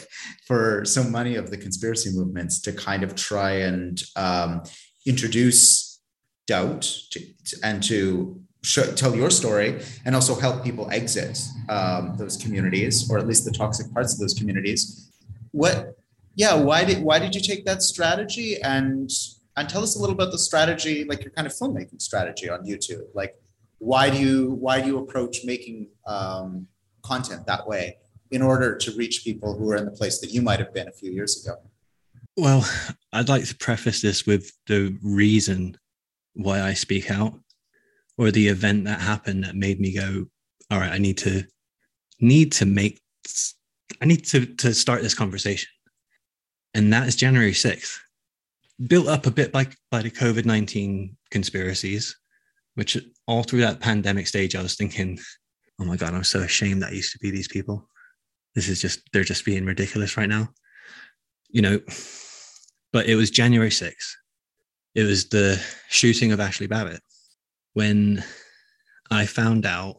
[0.45, 4.63] for so many of the conspiracy movements to kind of try and um,
[5.05, 6.01] introduce
[6.47, 7.21] doubt to,
[7.63, 11.39] and to show, tell your story and also help people exit
[11.69, 15.11] um, those communities or at least the toxic parts of those communities
[15.51, 15.97] what
[16.35, 19.09] yeah why did why did you take that strategy and
[19.57, 22.65] and tell us a little about the strategy, like your kind of filmmaking strategy on
[22.65, 23.05] YouTube.
[23.13, 23.35] Like,
[23.79, 26.67] why do you why do you approach making um,
[27.03, 27.97] content that way
[28.31, 30.87] in order to reach people who are in the place that you might have been
[30.87, 31.55] a few years ago?
[32.37, 32.67] Well,
[33.13, 35.77] I'd like to preface this with the reason
[36.33, 37.39] why I speak out,
[38.17, 40.27] or the event that happened that made me go,
[40.71, 41.43] "All right, I need to
[42.19, 43.01] need to make
[44.01, 45.69] I need to to start this conversation,"
[46.73, 47.99] and that is January sixth
[48.87, 52.15] built up a bit by, by the COVID 19 conspiracies,
[52.75, 52.97] which
[53.27, 55.19] all through that pandemic stage, I was thinking,
[55.79, 57.87] oh my God, I'm so ashamed that I used to be these people.
[58.53, 60.49] This is just, they're just being ridiculous right now.
[61.49, 61.79] You know,
[62.91, 64.13] but it was January 6th.
[64.93, 67.01] It was the shooting of Ashley Babbitt.
[67.75, 68.23] When
[69.11, 69.97] I found out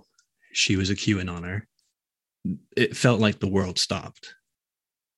[0.53, 1.63] she was a QAnoner,
[2.75, 4.35] it felt like the world stopped.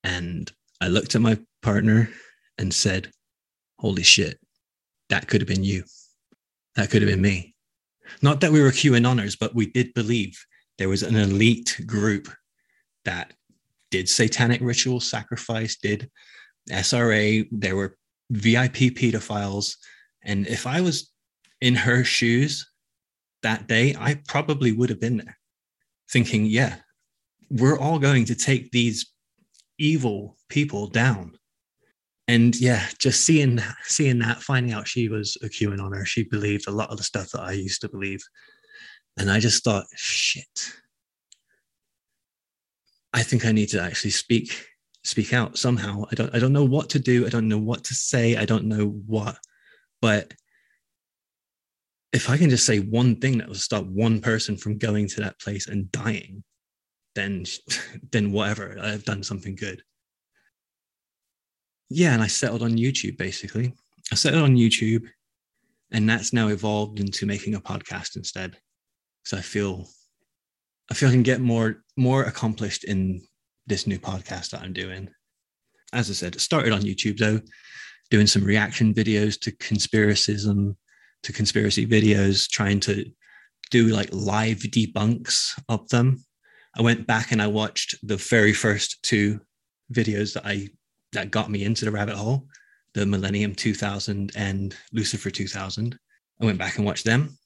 [0.03, 0.51] And
[0.81, 2.11] I looked at my partner
[2.59, 3.13] and said,
[3.79, 4.41] holy shit,
[5.09, 5.85] that could have been you.
[6.75, 7.55] That could have been me.
[8.23, 10.45] Not that we were QAnoners, but we did believe
[10.79, 12.29] there was an elite group
[13.05, 13.35] that
[13.93, 16.11] did satanic ritual sacrifice, did
[16.71, 17.97] SRA, there were
[18.31, 19.77] VIP pedophiles.
[20.25, 21.13] And if I was
[21.61, 22.71] in her shoes
[23.43, 25.39] that day, I probably would have been there
[26.11, 26.77] thinking, yeah,
[27.51, 29.13] we're all going to take these
[29.79, 31.39] evil people down
[32.29, 36.69] and yeah, just seeing that, seeing that, finding out she was a QAnoner, she believed
[36.69, 38.21] a lot of the stuff that I used to believe,
[39.19, 40.73] and I just thought, shit,
[43.15, 44.67] I think I need to actually speak
[45.05, 46.05] speak out somehow.
[46.13, 47.27] I don't I don't know what to do.
[47.27, 48.37] I don't know what to say.
[48.37, 49.39] I don't know what,
[50.03, 50.35] but
[52.13, 55.21] if I can just say one thing that will stop one person from going to
[55.21, 56.43] that place and dying,
[57.15, 57.45] then
[58.13, 59.83] then whatever, I've done something good
[61.91, 63.73] yeah, and I settled on YouTube basically.
[64.13, 65.07] I settled on YouTube,
[65.91, 68.57] and that's now evolved into making a podcast instead.
[69.25, 69.89] So I feel,
[70.91, 73.23] I feel I can get more more accomplished in
[73.67, 75.09] this new podcast that I'm doing.
[75.93, 77.41] As I said, it started on YouTube though,
[78.11, 80.77] doing some reaction videos to conspiracism,
[81.23, 83.05] to conspiracy videos, trying to
[83.71, 86.25] do like live debunks of them.
[86.77, 89.41] I went back and I watched the very first two
[89.93, 90.69] videos that I
[91.13, 92.47] that got me into the rabbit hole,
[92.95, 95.99] the Millennium 2000 and Lucifer 2000.
[96.41, 97.37] I went back and watched them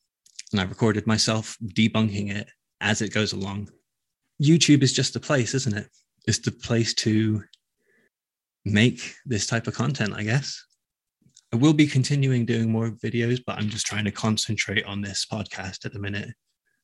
[0.52, 2.48] and I recorded myself debunking it
[2.80, 3.70] as it goes along.
[4.42, 5.88] YouTube is just the place, isn't it?
[6.26, 7.42] It's the place to
[8.64, 10.62] make this type of content, I guess.
[11.52, 15.26] I will be continuing doing more videos, but I'm just trying to concentrate on this
[15.30, 16.30] podcast at the minute,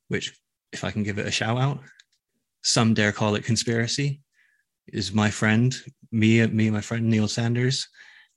[0.08, 0.38] which,
[0.72, 1.80] if I can give it a shout out,
[2.62, 4.20] some dare call it conspiracy,
[4.86, 5.74] is my friend
[6.12, 7.88] me, me and my friend Neil Sanders,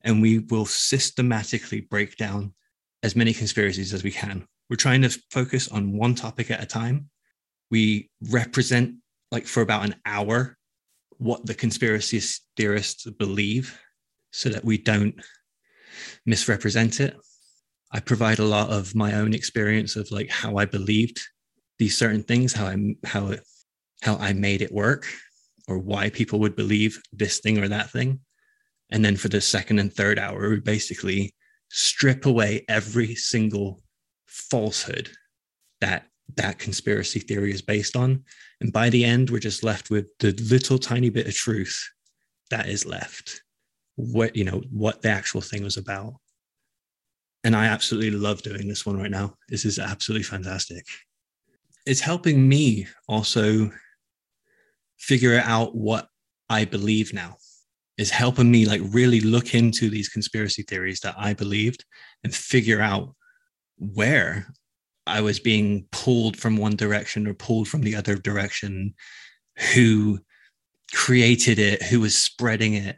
[0.06, 2.54] and we will systematically break down
[3.04, 4.48] as many conspiracies as we can.
[4.70, 7.10] We're trying to focus on one topic at a time.
[7.72, 8.96] We represent,
[9.32, 10.58] like, for about an hour,
[11.18, 12.22] what the conspiracy
[12.56, 13.78] theorists believe
[14.32, 15.22] so that we don't
[16.26, 17.16] misrepresent it.
[17.92, 21.20] I provide a lot of my own experience of like how I believed
[21.80, 23.42] these certain things, how I how it,
[24.02, 25.08] how I made it work,
[25.68, 28.20] or why people would believe this thing or that thing.
[28.92, 31.34] And then for the second and third hour, we basically
[31.70, 33.82] strip away every single
[34.28, 35.10] falsehood
[35.80, 38.24] that that conspiracy theory is based on.
[38.60, 41.90] And by the end, we're just left with the little tiny bit of truth
[42.50, 43.42] that is left.
[43.96, 46.16] What, you know, what the actual thing was about.
[47.44, 49.36] And I absolutely love doing this one right now.
[49.50, 50.86] This is absolutely fantastic.
[51.86, 53.72] It's helping me also
[54.98, 56.08] figure out what
[56.50, 57.38] I believe now
[57.98, 61.86] is helping me like really look into these conspiracy theories that I believed
[62.24, 63.16] and figure out
[63.78, 64.48] where
[65.08, 68.94] I was being pulled from one direction or pulled from the other direction,
[69.74, 70.20] who
[70.94, 72.98] created it, who was spreading it,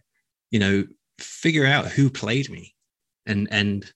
[0.54, 0.86] you know,
[1.20, 2.76] figure out who played me
[3.26, 3.92] and and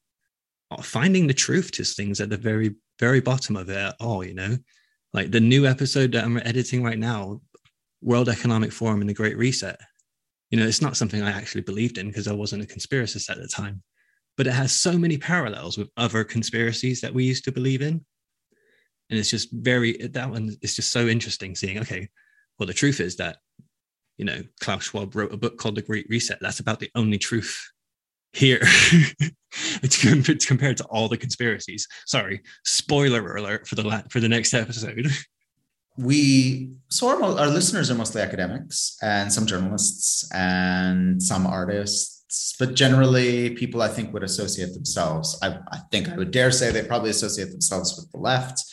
[0.81, 4.57] finding the truth to things at the very very bottom of it all, you know.
[5.13, 7.41] Like the new episode that I'm editing right now,
[8.01, 9.79] World Economic Forum and the Great Reset.
[10.49, 13.37] You know, it's not something I actually believed in because I wasn't a conspiracist at
[13.37, 13.83] the time,
[14.35, 18.03] but it has so many parallels with other conspiracies that we used to believe in.
[19.09, 22.09] And it's just very, that one is just so interesting seeing, okay,
[22.57, 23.37] well, the truth is that,
[24.17, 26.39] you know, Klaus Schwab wrote a book called The Great Reset.
[26.41, 27.69] That's about the only truth
[28.33, 28.59] here.
[29.81, 31.87] it's, compared to all the conspiracies.
[32.05, 35.07] Sorry, spoiler alert for the la- for the next episode.
[35.97, 42.17] we so our, our listeners are mostly academics and some journalists and some artists
[42.59, 45.37] but generally, people I think would associate themselves.
[45.41, 48.63] I, I think I would dare say they probably associate themselves with the left,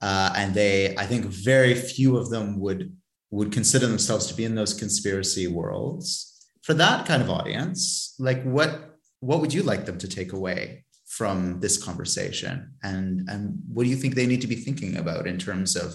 [0.00, 0.96] uh, and they.
[0.96, 2.94] I think very few of them would
[3.32, 6.28] would consider themselves to be in those conspiracy worlds.
[6.62, 10.84] For that kind of audience, like what what would you like them to take away
[11.06, 15.26] from this conversation, and and what do you think they need to be thinking about
[15.26, 15.94] in terms of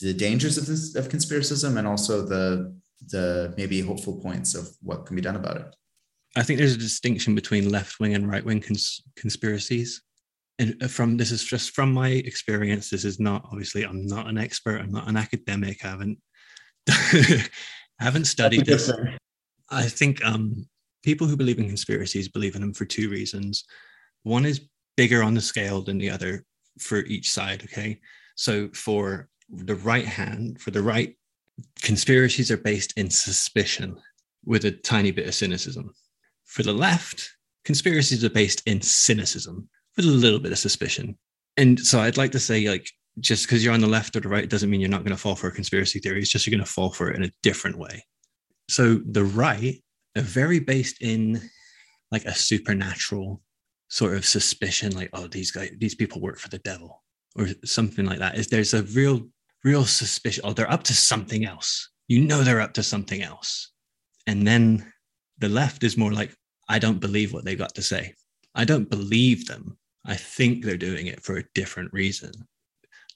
[0.00, 2.78] the dangers of this of conspiracism and also the
[3.08, 5.74] the maybe hopeful points of what can be done about it?
[6.36, 10.02] I think there's a distinction between left wing and right wing cons- conspiracies.
[10.58, 12.90] And uh, from this is just from my experience.
[12.90, 14.80] This is not obviously I'm not an expert.
[14.80, 15.84] I'm not an academic.
[15.84, 16.18] I haven't
[16.88, 17.48] I
[17.98, 18.90] haven't studied this.
[19.70, 20.66] I think um,
[21.02, 23.64] people who believe in conspiracies believe in them for two reasons.
[24.22, 26.44] One is bigger on the scale than the other
[26.78, 27.62] for each side.
[27.64, 28.00] Okay,
[28.36, 31.16] so for the right hand, for the right,
[31.80, 33.96] conspiracies are based in suspicion
[34.44, 35.92] with a tiny bit of cynicism.
[36.44, 37.30] For the left,
[37.64, 41.16] conspiracies are based in cynicism with a little bit of suspicion.
[41.56, 42.88] And so I'd like to say, like,
[43.20, 45.20] just because you're on the left or the right doesn't mean you're not going to
[45.20, 46.20] fall for a conspiracy theory.
[46.20, 48.04] It's just you're going to fall for it in a different way.
[48.68, 49.82] So the right
[50.16, 51.40] are very based in
[52.10, 53.40] like a supernatural
[53.88, 57.02] sort of suspicion, like, oh, these guys, these people work for the devil
[57.36, 58.36] or something like that.
[58.36, 59.28] Is there's a real,
[59.62, 60.42] real suspicion.
[60.44, 61.90] Oh, they're up to something else.
[62.08, 63.72] You know they're up to something else.
[64.26, 64.92] And then
[65.38, 66.34] the left is more like,
[66.68, 68.14] I don't believe what they got to say.
[68.54, 69.76] I don't believe them.
[70.06, 72.32] I think they're doing it for a different reason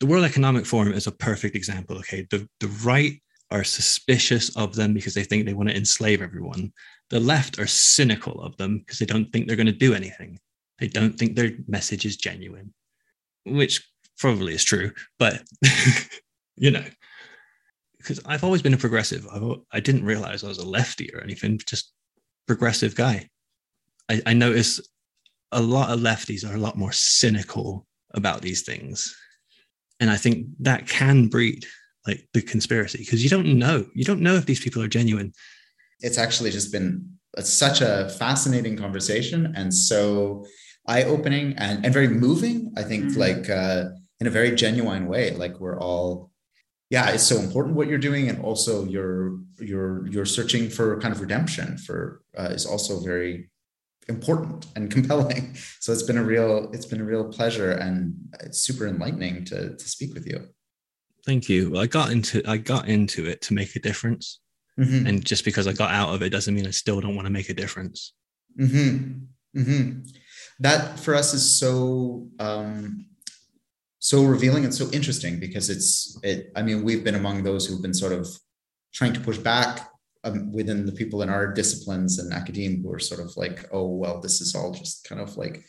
[0.00, 1.98] the World Economic Forum is a perfect example.
[1.98, 3.20] Okay, the, the right
[3.50, 6.72] are suspicious of them because they think they want to enslave everyone.
[7.10, 10.38] The left are cynical of them because they don't think they're going to do anything.
[10.78, 12.72] They don't think their message is genuine,
[13.44, 13.88] which
[14.18, 15.42] probably is true, but
[16.56, 16.84] you know,
[17.96, 19.26] because I've always been a progressive.
[19.32, 19.42] I've,
[19.72, 21.92] I did not realize I was a lefty or anything, just
[22.46, 23.28] progressive guy.
[24.08, 24.80] I, I notice
[25.50, 29.16] a lot of lefties are a lot more cynical about these things
[30.00, 31.64] and i think that can breed
[32.08, 33.86] like the conspiracy because you don't know.
[33.94, 35.32] You don't know if these people are genuine.
[36.00, 40.44] It's actually just been such a fascinating conversation and so
[40.88, 43.20] eye-opening and, and very moving i think mm-hmm.
[43.20, 43.90] like uh,
[44.20, 45.30] in a very genuine way.
[45.32, 46.30] Like we're all
[46.90, 51.14] yeah it's so important what you're doing and also you're you're you're searching for kind
[51.14, 53.50] of redemption for uh, is also very
[54.08, 55.54] important and compelling.
[55.80, 59.76] So it's been a real it's been a real pleasure and it's super enlightening to
[59.76, 60.48] to speak with you.
[61.26, 61.70] Thank you.
[61.70, 64.40] Well, I got into I got into it to make a difference,
[64.78, 65.06] mm-hmm.
[65.06, 67.32] and just because I got out of it doesn't mean I still don't want to
[67.32, 68.14] make a difference.
[68.58, 69.60] Mm-hmm.
[69.60, 70.00] Mm-hmm.
[70.60, 73.06] That for us is so um,
[73.98, 76.50] so revealing and so interesting because it's it.
[76.56, 78.28] I mean, we've been among those who've been sort of
[78.94, 79.90] trying to push back
[80.28, 83.88] um, within the people in our disciplines and academia who are sort of like, oh,
[83.88, 85.64] well, this is all just kind of like,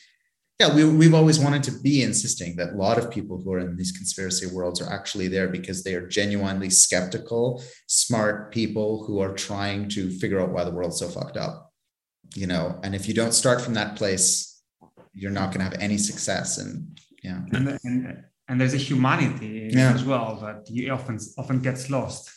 [0.59, 3.59] yeah, we, we've always wanted to be insisting that a lot of people who are
[3.59, 9.19] in these conspiracy worlds are actually there because they are genuinely skeptical, smart people who
[9.19, 11.71] are trying to figure out why the world's so fucked up,
[12.35, 12.77] you know.
[12.83, 14.61] And if you don't start from that place,
[15.13, 16.57] you're not going to have any success.
[16.57, 19.93] And yeah, and, and, and there's a humanity yeah.
[19.93, 22.29] as well that often often gets lost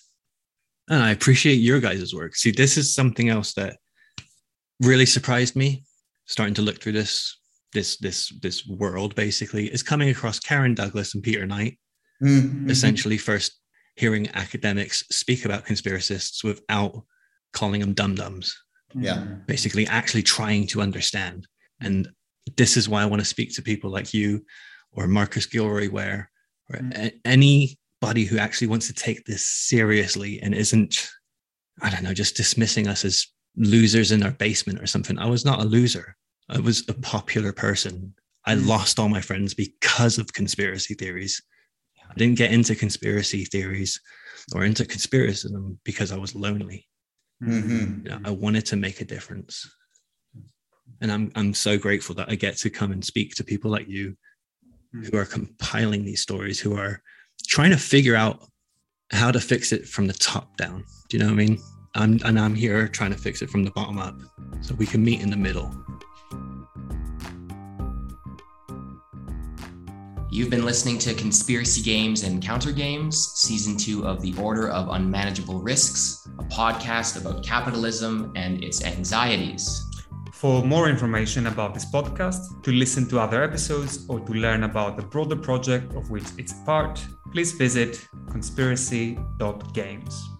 [0.88, 2.34] and I appreciate your guys' work.
[2.36, 3.76] See, this is something else that
[4.80, 5.84] really surprised me.
[6.26, 7.36] Starting to look through this
[7.72, 11.78] this this this world basically is coming across Karen Douglas and Peter Knight.
[12.22, 12.70] Mm-hmm.
[12.70, 13.58] Essentially, first
[13.96, 17.04] hearing academics speak about conspiracists without
[17.52, 18.56] calling them dum dums.
[18.94, 21.46] Yeah, basically, actually trying to understand.
[21.80, 22.08] And
[22.56, 24.44] this is why I want to speak to people like you,
[24.92, 26.30] or Marcus Gilroy Ware,
[26.70, 27.08] or mm-hmm.
[27.24, 31.08] any buddy who actually wants to take this seriously and isn't,
[31.80, 33.26] I don't know, just dismissing us as
[33.56, 35.18] losers in our basement or something.
[35.18, 36.16] I was not a loser.
[36.50, 38.12] I was a popular person.
[38.44, 38.66] I mm.
[38.66, 41.40] lost all my friends because of conspiracy theories.
[42.10, 44.00] I didn't get into conspiracy theories
[44.52, 46.88] or into conspiracism because I was lonely.
[47.40, 48.06] Mm-hmm.
[48.06, 49.64] You know, I wanted to make a difference.
[51.00, 53.88] And I'm I'm so grateful that I get to come and speak to people like
[53.88, 54.16] you
[54.92, 57.00] who are compiling these stories, who are
[57.46, 58.40] trying to figure out
[59.10, 60.84] how to fix it from the top down.
[61.08, 61.58] Do you know what I mean?
[61.94, 64.18] I'm, and I'm here trying to fix it from the bottom up
[64.62, 65.70] so we can meet in the middle.
[70.30, 74.88] You've been listening to Conspiracy Games and Counter Games, season two of The Order of
[74.88, 79.91] Unmanageable Risks, a podcast about capitalism and its anxieties.
[80.42, 84.96] For more information about this podcast, to listen to other episodes, or to learn about
[84.96, 90.30] the broader project of which it's part, please visit conspiracy.games.